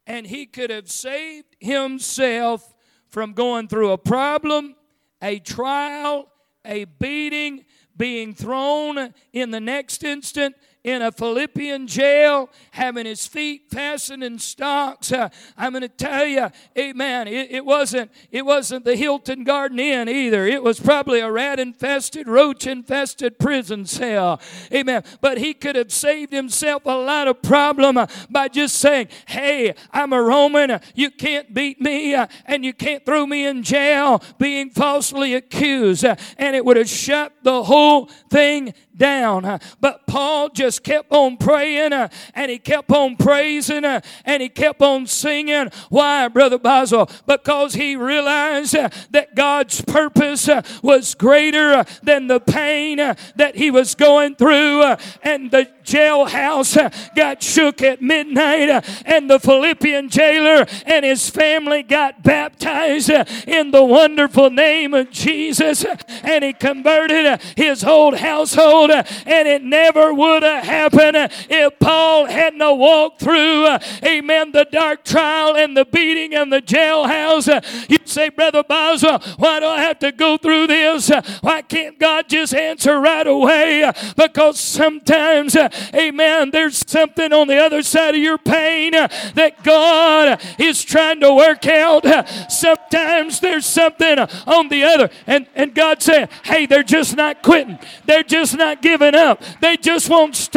And 0.06 0.26
he 0.26 0.46
could 0.46 0.70
have 0.70 0.90
saved 0.90 1.56
himself 1.60 2.74
from 3.10 3.34
going 3.34 3.68
through 3.68 3.92
a 3.92 3.98
problem, 3.98 4.76
a 5.22 5.40
trial, 5.40 6.32
a 6.64 6.86
beating, 6.86 7.66
being 7.96 8.34
thrown 8.34 9.14
in 9.34 9.52
the 9.52 9.60
next 9.60 10.04
instant 10.04 10.56
in 10.88 11.02
a 11.02 11.12
Philippian 11.12 11.86
jail, 11.86 12.50
having 12.72 13.06
his 13.06 13.28
feet 13.28 13.70
fastened 13.70 14.24
in 14.24 14.40
stocks. 14.40 15.12
Uh, 15.12 15.28
I'm 15.58 15.74
going 15.74 15.82
to 15.82 15.90
tell 15.90 16.26
you, 16.26 16.50
amen, 16.78 17.28
it, 17.28 17.52
it, 17.52 17.66
wasn't, 17.66 18.10
it 18.32 18.46
wasn't 18.46 18.86
the 18.86 18.96
Hilton 18.96 19.44
Garden 19.44 19.80
Inn 19.80 20.08
either. 20.08 20.48
It 20.48 20.64
was 20.64 20.80
probably 20.80 21.20
a 21.20 21.30
rat 21.30 21.60
infested, 21.60 22.26
roach 22.26 22.66
infested 22.66 23.38
prison 23.38 23.86
cell. 23.86 24.40
Amen. 24.74 25.04
But 25.20 25.40
he 25.40 25.54
could 25.54 25.76
have 25.76 25.92
saved 25.92 26.32
himself 26.32 26.86
a 26.86 26.98
lot 26.98 27.28
of 27.28 27.42
problem 27.42 27.98
uh, 27.98 28.08
by 28.30 28.48
just 28.48 28.78
saying, 28.78 29.10
hey, 29.26 29.76
I'm 29.92 30.14
a 30.14 30.22
Roman. 30.22 30.80
You 30.96 31.12
can't 31.12 31.54
beat 31.54 31.82
me 31.82 32.16
uh, 32.16 32.28
and 32.46 32.64
you 32.64 32.72
can't 32.72 33.06
throw 33.06 33.26
me 33.26 33.46
in 33.46 33.62
jail 33.62 34.24
being 34.38 34.70
falsely 34.70 35.34
accused. 35.34 36.06
Uh, 36.06 36.16
and 36.38 36.56
it 36.56 36.64
would 36.64 36.78
have 36.78 36.88
shut 36.88 37.34
the 37.44 37.64
whole 37.64 38.06
thing 38.30 38.74
down. 38.96 39.60
But 39.80 40.08
Paul 40.08 40.50
just 40.50 40.77
kept 40.80 41.12
on 41.12 41.38
praying 41.38 41.94
uh, 41.94 42.10
and 42.34 42.52
he 42.52 42.60
kept 42.60 42.92
on 42.92 43.16
praising 43.16 43.86
uh, 43.86 44.02
and 44.26 44.42
he 44.42 44.50
kept 44.50 44.82
on 44.82 45.08
singing. 45.08 45.70
Why, 45.90 46.28
Brother 46.28 46.58
Basil? 46.58 47.10
Because 47.26 47.74
he 47.74 47.96
realized 47.96 48.76
uh, 48.76 48.90
that 49.12 49.36
God's 49.36 49.82
purpose 49.82 50.48
uh, 50.50 50.62
was 50.82 51.16
greater 51.16 51.74
uh, 51.74 51.84
than 52.04 52.28
the 52.28 52.40
pain 52.40 52.98
that 52.98 53.56
he 53.56 53.72
was 53.72 53.96
going 53.96 54.36
through. 54.36 54.84
And 55.24 55.52
the 55.52 55.70
jailhouse 55.84 57.16
got 57.16 57.42
shook 57.42 57.82
at 57.82 58.02
midnight, 58.02 58.84
and 59.06 59.30
the 59.30 59.40
Philippian 59.40 60.10
jailer 60.10 60.66
and 60.86 61.06
his 61.06 61.30
family 61.30 61.84
got 61.84 62.24
baptized 62.24 63.10
in 63.48 63.72
the 63.72 63.84
wonderful 63.84 64.50
name 64.50 64.94
of 64.94 65.12
Jesus, 65.12 65.86
and 66.24 66.44
he 66.44 66.54
converted 66.54 67.42
his 67.56 67.82
whole 67.82 68.16
household 68.16 68.92
and 68.92 69.48
it 69.48 69.64
never 69.64 70.14
would 70.14 70.44
have 70.44 70.64
happened 70.68 71.18
if 71.50 71.80
Paul 71.80 72.26
hadn't 72.26 72.60
walked 72.60 73.22
through, 73.22 73.68
amen, 74.04 74.52
the 74.52 74.68
dark 74.72 75.04
trial 75.04 75.56
and 75.56 75.76
the 75.76 75.86
beating 75.86 76.36
and 76.36 76.52
the 76.52 76.62
jailhouse. 76.62 77.48
You 77.90 77.98
say, 78.06 78.30
Brother 78.30 78.64
Boswell, 78.64 79.20
why 79.38 79.60
do 79.60 79.66
I 79.66 79.82
have 79.82 80.00
to 80.00 80.12
go 80.12 80.38
through 80.38 80.68
this? 80.68 81.10
Why 81.42 81.62
can't 81.62 81.98
God 81.98 82.30
just 82.30 82.54
answer 82.54 83.00
right 83.00 83.26
away? 83.26 83.92
Because 84.16 84.60
sometimes, 84.60 85.56
amen, 85.96 86.52
there's 86.52 86.90
something 86.90 87.32
on 87.32 87.48
the 87.48 87.58
other 87.58 87.82
side 87.82 88.16
of 88.16 88.22
your 88.22 88.38
pain 88.38 88.92
that 88.92 89.64
God 89.64 90.42
is 90.60 90.84
trying 90.84 91.22
to 91.22 91.34
work 91.34 91.66
out. 91.66 92.06
Sometimes 92.52 93.40
there's 93.40 93.66
something 93.66 94.20
on 94.20 94.68
the 94.70 94.84
other, 94.84 95.10
and, 95.26 95.48
and 95.56 95.74
God 95.74 96.02
said, 96.02 96.30
hey, 96.44 96.66
they're 96.66 96.84
just 96.84 97.16
not 97.16 97.42
quitting. 97.42 97.80
They're 98.06 98.24
just 98.24 98.58
not 98.58 98.82
giving 98.82 99.16
up. 99.16 99.42
They 99.62 99.78
just 99.78 100.10
won't 100.10 100.36
stop. 100.36 100.57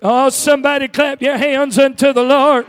Oh, 0.00 0.28
somebody 0.30 0.86
clap 0.86 1.20
your 1.20 1.36
hands 1.36 1.76
unto 1.78 2.12
the 2.12 2.22
Lord. 2.22 2.66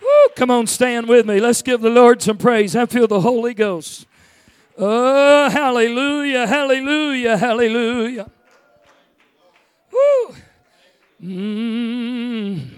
Woo, 0.00 0.28
come 0.36 0.50
on, 0.50 0.66
stand 0.68 1.08
with 1.08 1.26
me. 1.26 1.40
Let's 1.40 1.62
give 1.62 1.80
the 1.80 1.90
Lord 1.90 2.22
some 2.22 2.38
praise. 2.38 2.76
I 2.76 2.86
feel 2.86 3.08
the 3.08 3.20
Holy 3.20 3.54
Ghost. 3.54 4.06
Oh, 4.78 5.50
hallelujah, 5.50 6.46
hallelujah, 6.46 7.36
hallelujah. 7.36 8.30
Woo. 9.92 10.34
Mm. 11.22 12.68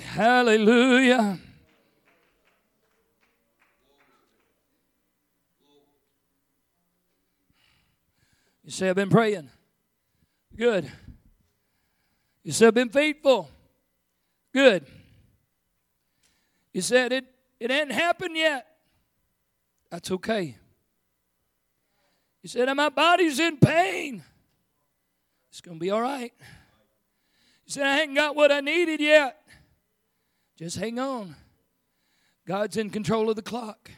Hallelujah. 0.00 1.38
You 8.66 8.72
say, 8.72 8.90
I've 8.90 8.96
been 8.96 9.08
praying. 9.08 9.48
Good. 10.56 10.90
You 12.42 12.50
said, 12.50 12.66
I've 12.66 12.74
been 12.74 12.88
faithful. 12.88 13.48
Good. 14.52 14.84
You 16.72 16.82
said, 16.82 17.12
it, 17.12 17.26
it 17.60 17.70
hadn't 17.70 17.94
happened 17.94 18.36
yet. 18.36 18.66
That's 19.88 20.10
okay. 20.10 20.56
You 22.42 22.48
said, 22.48 22.68
my 22.74 22.88
body's 22.88 23.38
in 23.38 23.56
pain. 23.56 24.24
It's 25.48 25.60
going 25.60 25.76
to 25.76 25.80
be 25.80 25.92
all 25.92 26.02
right. 26.02 26.32
You 27.66 27.72
said, 27.72 27.86
I 27.86 27.98
haven't 27.98 28.16
got 28.16 28.34
what 28.34 28.50
I 28.50 28.60
needed 28.60 29.00
yet. 29.00 29.40
Just 30.58 30.76
hang 30.76 30.98
on. 30.98 31.36
God's 32.48 32.76
in 32.76 32.90
control 32.90 33.30
of 33.30 33.36
the 33.36 33.42
clock. 33.42 33.92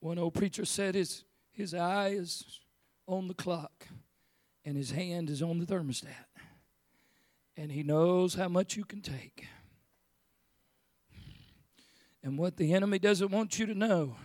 One 0.00 0.18
old 0.18 0.34
preacher 0.34 0.64
said 0.64 0.96
his 0.96 1.22
his 1.54 1.72
eye 1.72 2.08
is 2.08 2.60
on 3.06 3.28
the 3.28 3.34
clock, 3.34 3.86
and 4.64 4.76
his 4.76 4.90
hand 4.90 5.30
is 5.30 5.40
on 5.40 5.58
the 5.58 5.66
thermostat. 5.66 6.26
And 7.56 7.70
he 7.70 7.82
knows 7.84 8.34
how 8.34 8.48
much 8.48 8.76
you 8.76 8.84
can 8.84 9.00
take. 9.00 9.46
And 12.22 12.36
what 12.36 12.56
the 12.56 12.74
enemy 12.74 12.98
doesn't 12.98 13.30
want 13.30 13.58
you 13.58 13.66
to 13.66 13.74
know 13.74 14.16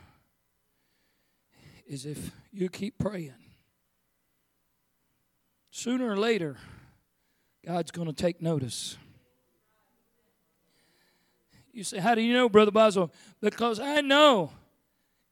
is 1.86 2.06
if 2.06 2.32
you 2.52 2.70
keep 2.70 2.98
praying, 2.98 3.34
sooner 5.70 6.10
or 6.10 6.18
later, 6.18 6.58
God's 7.66 7.92
going 7.92 8.08
to 8.08 8.14
take 8.14 8.42
notice. 8.42 8.98
You 11.72 11.84
say, 11.84 12.00
How 12.00 12.16
do 12.16 12.22
you 12.22 12.34
know, 12.34 12.50
Brother 12.50 12.72
Boswell? 12.72 13.12
Because 13.42 13.80
I 13.80 14.02
know 14.02 14.52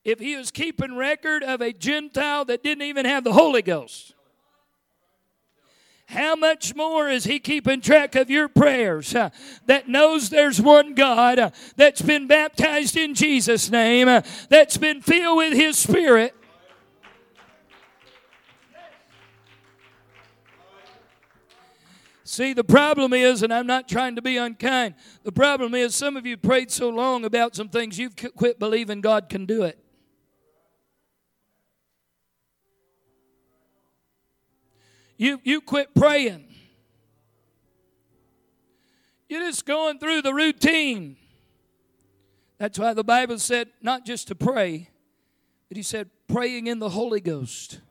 if 0.08 0.20
he 0.20 0.38
was 0.38 0.52
keeping 0.52 0.96
record 0.96 1.44
of 1.44 1.60
a 1.62 1.74
Gentile 1.74 2.46
that 2.46 2.64
didn't 2.64 2.84
even 2.84 3.06
have 3.06 3.26
the 3.26 3.34
Holy 3.34 3.62
Ghost? 3.62 4.14
How 6.06 6.38
much 6.38 6.74
more 6.74 7.10
is 7.10 7.26
he 7.26 7.40
keeping 7.40 7.82
track 7.82 8.16
of 8.16 8.30
your 8.30 8.48
prayers 8.48 9.14
uh, 9.14 9.32
that 9.66 9.90
knows 9.90 10.30
there's 10.30 10.62
one 10.62 10.96
God 10.96 11.38
uh, 11.38 11.50
that's 11.76 12.02
been 12.02 12.26
baptized 12.26 12.96
in 12.96 13.14
Jesus' 13.16 13.70
name, 13.70 14.08
uh, 14.08 14.22
that's 14.48 14.78
been 14.78 15.02
filled 15.02 15.40
with 15.40 15.54
his 15.54 15.78
Spirit? 15.78 16.34
See, 22.24 22.54
the 22.54 22.64
problem 22.64 23.12
is, 23.12 23.44
and 23.44 23.54
I'm 23.54 23.68
not 23.68 23.90
trying 23.90 24.16
to 24.16 24.22
be 24.22 24.38
unkind, 24.38 24.96
the 25.24 25.34
problem 25.34 25.76
is 25.76 25.94
some 25.94 26.16
of 26.16 26.26
you 26.26 26.38
prayed 26.38 26.72
so 26.72 26.88
long 26.88 27.26
about 27.26 27.58
some 27.58 27.68
things 27.68 28.00
you've 28.00 28.16
quit 28.38 28.58
believing 28.58 29.02
God 29.02 29.28
can 29.28 29.46
do 29.46 29.64
it. 29.64 29.84
You, 35.18 35.40
you 35.44 35.62
quit 35.62 35.94
praying. 35.96 36.46
You're 39.28 39.42
just 39.42 39.66
going 39.66 40.00
through 40.00 40.22
the 40.22 40.34
routine. 40.34 41.18
That's 42.60 42.80
why 42.80 42.94
the 42.94 43.04
Bible 43.04 43.40
said 43.40 43.70
not 43.82 44.06
just 44.06 44.28
to 44.30 44.36
pray, 44.36 44.90
but 45.68 45.78
He 45.78 45.84
said 45.84 46.10
praying 46.28 46.68
in 46.68 46.80
the 46.80 46.90
Holy 46.90 47.20
Ghost. 47.20 47.82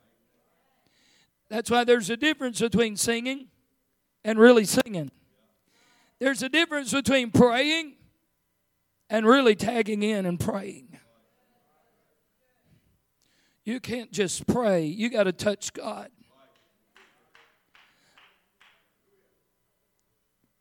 That's 1.48 1.70
why 1.70 1.84
there's 1.84 2.10
a 2.10 2.16
difference 2.16 2.60
between 2.60 2.96
singing 2.96 3.48
and 4.24 4.38
really 4.38 4.64
singing. 4.64 5.10
There's 6.18 6.42
a 6.42 6.48
difference 6.48 6.92
between 6.92 7.30
praying 7.30 7.94
and 9.10 9.26
really 9.26 9.54
tagging 9.54 10.02
in 10.02 10.26
and 10.26 10.40
praying. 10.40 10.98
You 13.64 13.80
can't 13.80 14.10
just 14.12 14.46
pray, 14.46 14.84
you 14.86 15.10
got 15.10 15.24
to 15.24 15.32
touch 15.32 15.72
God. 15.72 16.10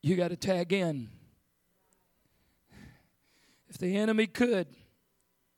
You 0.06 0.14
got 0.14 0.28
to 0.28 0.36
tag 0.36 0.72
in. 0.72 1.08
If 3.68 3.78
the 3.78 3.96
enemy 3.96 4.28
could, 4.28 4.68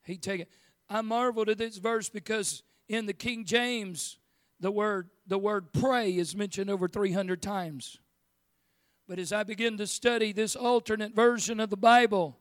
he'd 0.05 0.23
take 0.23 0.41
it. 0.41 0.49
I 0.89 1.03
marveled 1.03 1.51
at 1.51 1.59
this 1.59 1.77
verse 1.77 2.09
because 2.09 2.63
in 2.89 3.05
the 3.05 3.13
King 3.13 3.45
James, 3.45 4.17
the 4.59 4.71
word 4.71 5.11
the 5.27 5.39
word 5.39 5.75
pray 5.75 6.17
is 6.17 6.35
mentioned 6.35 6.71
over 6.71 6.89
300 6.89 7.43
times. 7.43 7.99
But 9.07 9.19
as 9.19 9.33
I 9.35 9.43
begin 9.43 9.77
to 9.77 9.87
study 9.87 10.33
this 10.33 10.57
alternate 10.57 11.15
version 11.15 11.61
of 11.61 11.69
the 11.69 11.77
Bible, 11.77 12.39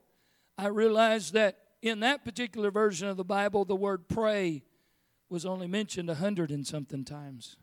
I 0.57 0.67
realized 0.67 1.33
that 1.33 1.57
in 1.81 1.99
that 1.99 2.23
particular 2.23 2.71
version 2.71 3.09
of 3.09 3.17
the 3.17 3.25
Bible, 3.25 3.65
the 3.65 3.75
word 3.75 4.07
pray 4.07 4.63
was 5.29 5.45
only 5.45 5.67
mentioned 5.67 6.09
a 6.09 6.15
hundred 6.15 6.51
and 6.51 6.65
something 6.65 7.03
times. 7.03 7.57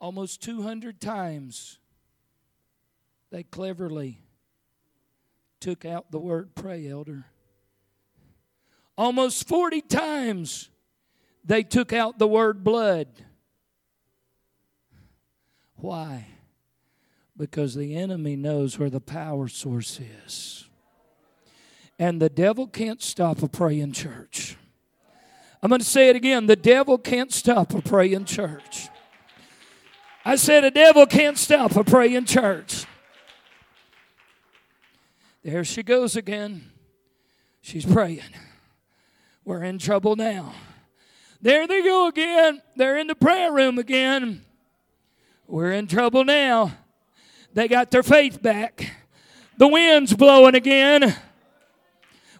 Almost 0.00 0.42
200 0.42 0.98
times 0.98 1.78
they 3.34 3.42
cleverly 3.42 4.20
took 5.58 5.84
out 5.84 6.12
the 6.12 6.20
word 6.20 6.54
pray, 6.54 6.88
elder. 6.88 7.24
Almost 8.96 9.48
40 9.48 9.80
times 9.80 10.70
they 11.44 11.64
took 11.64 11.92
out 11.92 12.20
the 12.20 12.28
word 12.28 12.62
blood. 12.62 13.08
Why? 15.74 16.28
Because 17.36 17.74
the 17.74 17.96
enemy 17.96 18.36
knows 18.36 18.78
where 18.78 18.88
the 18.88 19.00
power 19.00 19.48
source 19.48 19.98
is. 19.98 20.68
And 21.98 22.22
the 22.22 22.28
devil 22.28 22.68
can't 22.68 23.02
stop 23.02 23.42
a 23.42 23.48
praying 23.48 23.94
church. 23.94 24.56
I'm 25.60 25.70
going 25.70 25.80
to 25.80 25.84
say 25.84 26.08
it 26.08 26.14
again 26.14 26.46
the 26.46 26.54
devil 26.54 26.98
can't 26.98 27.32
stop 27.32 27.74
a 27.74 27.82
praying 27.82 28.26
church. 28.26 28.90
I 30.24 30.36
said, 30.36 30.62
a 30.62 30.70
devil 30.70 31.04
can't 31.04 31.36
stop 31.36 31.74
a 31.74 31.82
praying 31.82 32.26
church. 32.26 32.86
There 35.44 35.62
she 35.62 35.82
goes 35.82 36.16
again. 36.16 36.70
She's 37.60 37.84
praying. 37.84 38.22
We're 39.44 39.62
in 39.62 39.78
trouble 39.78 40.16
now. 40.16 40.54
There 41.42 41.66
they 41.66 41.82
go 41.82 42.08
again. 42.08 42.62
They're 42.76 42.96
in 42.96 43.08
the 43.08 43.14
prayer 43.14 43.52
room 43.52 43.78
again. 43.78 44.42
We're 45.46 45.72
in 45.72 45.86
trouble 45.86 46.24
now. 46.24 46.72
They 47.52 47.68
got 47.68 47.90
their 47.90 48.02
faith 48.02 48.40
back. 48.40 48.90
The 49.58 49.68
wind's 49.68 50.14
blowing 50.14 50.54
again. 50.54 51.14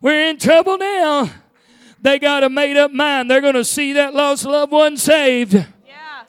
We're 0.01 0.31
in 0.31 0.39
trouble 0.39 0.79
now. 0.79 1.29
They 2.01 2.19
got 2.19 2.43
a 2.43 2.49
made 2.49 2.79
up 2.79 2.91
mind. 2.91 3.31
They're 3.31 3.43
going 3.43 3.55
to 3.55 3.67
see 3.67 3.93
that 3.93 4.15
lost 4.15 4.47
loved 4.47 4.73
one 4.73 4.97
saved. 4.97 5.53
Yeah. 5.53 6.25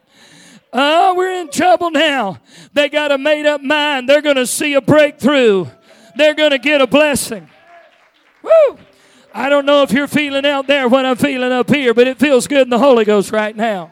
Oh, 0.74 1.16
we're 1.16 1.40
in 1.40 1.50
trouble 1.50 1.90
now. 1.90 2.42
They 2.74 2.90
got 2.90 3.14
a 3.14 3.18
made 3.18 3.46
up 3.46 3.62
mind. 3.62 4.10
They're 4.10 4.22
going 4.22 4.36
to 4.36 4.48
see 4.48 4.74
a 4.74 4.82
breakthrough 4.82 5.68
they're 6.16 6.34
going 6.34 6.51
to 6.51 6.57
get 6.57 6.82
a 6.82 6.88
blessing. 6.88 7.49
Woo! 8.41 8.78
I 9.34 9.49
don't 9.49 9.66
know 9.66 9.84
if 9.84 9.91
you're 9.91 10.07
feeling 10.07 10.45
out 10.45 10.68
there 10.68 10.88
what 10.88 11.05
I'm 11.05 11.18
feeling 11.18 11.51
up 11.51 11.70
here, 11.70 11.93
but 11.93 12.07
it 12.07 12.18
feels 12.18 12.47
good 12.47 12.61
in 12.61 12.70
the 12.70 12.80
Holy 12.80 13.03
Ghost 13.03 13.32
right 13.32 13.55
now. 13.55 13.91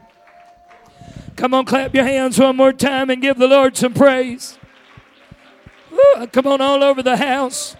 Come 1.36 1.53
on, 1.53 1.65
clap 1.65 1.93
your 1.93 2.05
hands 2.05 2.39
one 2.39 2.55
more 2.55 2.71
time 2.71 3.09
and 3.09 3.21
give 3.21 3.38
the 3.38 3.47
Lord 3.47 3.76
some 3.76 3.93
praise. 3.93 4.57
Woo! 5.91 6.28
Come 6.28 6.47
on, 6.47 6.61
all 6.61 6.84
over 6.84 7.03
the 7.03 7.17
house. 7.17 7.76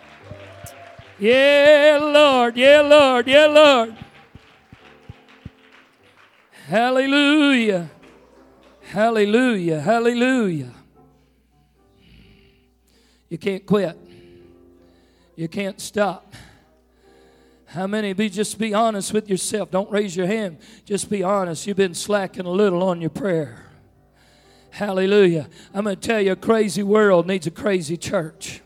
Yeah, 1.19 1.99
Lord. 2.01 2.57
Yeah, 2.57 2.81
Lord. 2.81 3.27
Yeah, 3.27 3.45
Lord. 3.45 3.95
Hallelujah. 6.67 7.89
Hallelujah. 8.81 9.79
Hallelujah. 9.79 10.71
You 13.29 13.37
can't 13.37 13.65
quit. 13.65 13.97
You 15.36 15.47
can't 15.47 15.81
stop. 15.81 16.34
How 17.65 17.88
many 17.88 18.13
be 18.13 18.29
just 18.29 18.59
be 18.59 18.73
honest 18.73 19.13
with 19.13 19.27
yourself? 19.27 19.71
Don't 19.71 19.89
raise 19.89 20.15
your 20.15 20.27
hand. 20.27 20.59
Just 20.86 21.09
be 21.09 21.23
honest. 21.23 21.65
You've 21.65 21.77
been 21.77 21.95
slacking 21.95 22.45
a 22.45 22.51
little 22.51 22.84
on 22.84 23.01
your 23.01 23.09
prayer. 23.09 23.65
Hallelujah. 24.69 25.49
I'm 25.73 25.86
going 25.86 25.95
to 25.95 26.07
tell 26.07 26.21
you 26.21 26.34
a 26.34 26.36
crazy 26.36 26.84
world 26.84 27.25
needs 27.25 27.47
a 27.47 27.51
crazy 27.51 27.97
church. 27.97 28.61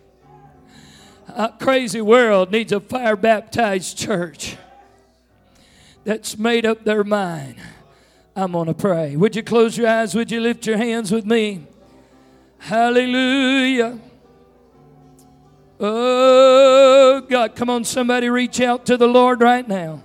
A 1.30 1.53
crazy 1.57 2.01
world 2.01 2.51
needs 2.51 2.72
a 2.72 2.80
fire 2.80 3.15
baptized 3.15 3.97
church 3.97 4.57
that's 6.03 6.38
made 6.38 6.65
up 6.65 6.84
their 6.84 7.03
mind. 7.03 7.57
I'm 8.36 8.53
going 8.53 8.68
to 8.68 8.74
pray. 8.74 9.15
Would 9.15 9.36
you 9.36 9.43
close 9.43 9.78
your 9.78 9.88
eyes? 9.88 10.15
Would 10.15 10.32
you 10.32 10.39
lift 10.41 10.65
your 10.65 10.78
hands 10.78 11.11
with 11.11 11.26
me? 11.26 11.65
Hallelujah. 12.59 13.99
Oh, 15.80 17.21
God, 17.30 17.55
come 17.55 17.69
on, 17.69 17.84
somebody 17.84 18.30
reach 18.30 18.59
out 18.59 18.86
to 18.88 18.97
the 18.97 19.07
Lord 19.07 19.41
right 19.41 19.67
now. 19.67 20.01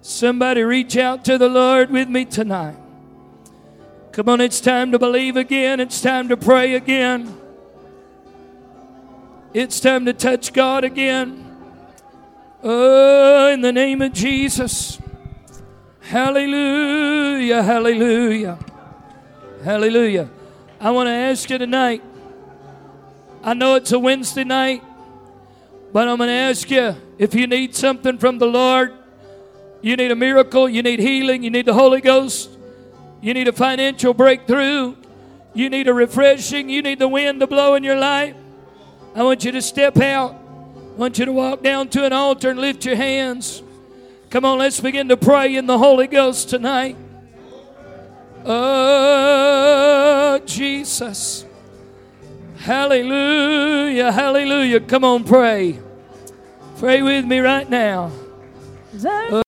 Somebody 0.00 0.62
reach 0.62 0.96
out 0.96 1.24
to 1.26 1.36
the 1.36 1.48
Lord 1.48 1.90
with 1.90 2.08
me 2.08 2.24
tonight. 2.24 2.76
Come 4.12 4.28
on, 4.28 4.40
it's 4.40 4.60
time 4.60 4.92
to 4.92 4.98
believe 4.98 5.36
again. 5.36 5.78
It's 5.78 6.00
time 6.00 6.28
to 6.30 6.36
pray 6.36 6.74
again. 6.74 7.38
It's 9.52 9.78
time 9.78 10.06
to 10.06 10.12
touch 10.12 10.52
God 10.52 10.84
again. 10.84 11.46
Oh, 12.62 13.52
in 13.52 13.60
the 13.60 13.72
name 13.72 14.00
of 14.00 14.12
Jesus. 14.12 14.98
Hallelujah, 16.00 17.62
hallelujah, 17.62 18.58
hallelujah. 19.62 20.28
I 20.80 20.90
want 20.90 21.06
to 21.06 21.12
ask 21.12 21.48
you 21.48 21.58
tonight. 21.58 22.02
I 23.42 23.54
know 23.54 23.74
it's 23.76 23.92
a 23.92 23.98
Wednesday 23.98 24.44
night, 24.44 24.84
but 25.92 26.08
I'm 26.08 26.18
going 26.18 26.28
to 26.28 26.34
ask 26.34 26.70
you 26.70 26.94
if 27.18 27.34
you 27.34 27.46
need 27.46 27.74
something 27.74 28.18
from 28.18 28.38
the 28.38 28.46
Lord, 28.46 28.92
you 29.80 29.96
need 29.96 30.10
a 30.10 30.16
miracle, 30.16 30.68
you 30.68 30.82
need 30.82 31.00
healing, 31.00 31.42
you 31.42 31.50
need 31.50 31.64
the 31.64 31.72
Holy 31.72 32.02
Ghost, 32.02 32.50
you 33.22 33.32
need 33.32 33.48
a 33.48 33.52
financial 33.52 34.12
breakthrough, 34.12 34.94
you 35.54 35.70
need 35.70 35.88
a 35.88 35.94
refreshing, 35.94 36.68
you 36.68 36.82
need 36.82 36.98
the 36.98 37.08
wind 37.08 37.40
to 37.40 37.46
blow 37.46 37.74
in 37.74 37.82
your 37.82 37.96
life. 37.96 38.36
I 39.14 39.22
want 39.22 39.44
you 39.44 39.52
to 39.52 39.62
step 39.62 39.96
out. 39.98 40.34
I 40.34 40.98
want 40.98 41.18
you 41.18 41.24
to 41.24 41.32
walk 41.32 41.62
down 41.62 41.88
to 41.88 42.04
an 42.04 42.12
altar 42.12 42.50
and 42.50 42.60
lift 42.60 42.84
your 42.84 42.96
hands. 42.96 43.62
Come 44.28 44.44
on, 44.44 44.58
let's 44.58 44.80
begin 44.80 45.08
to 45.08 45.16
pray 45.16 45.56
in 45.56 45.66
the 45.66 45.78
Holy 45.78 46.06
Ghost 46.06 46.50
tonight. 46.50 46.96
Oh, 48.44 50.40
Jesus. 50.44 51.46
Hallelujah, 52.60 54.12
hallelujah. 54.12 54.80
Come 54.80 55.02
on, 55.02 55.24
pray. 55.24 55.78
Pray 56.78 57.00
with 57.00 57.24
me 57.24 57.38
right 57.38 57.68
now. 57.68 58.12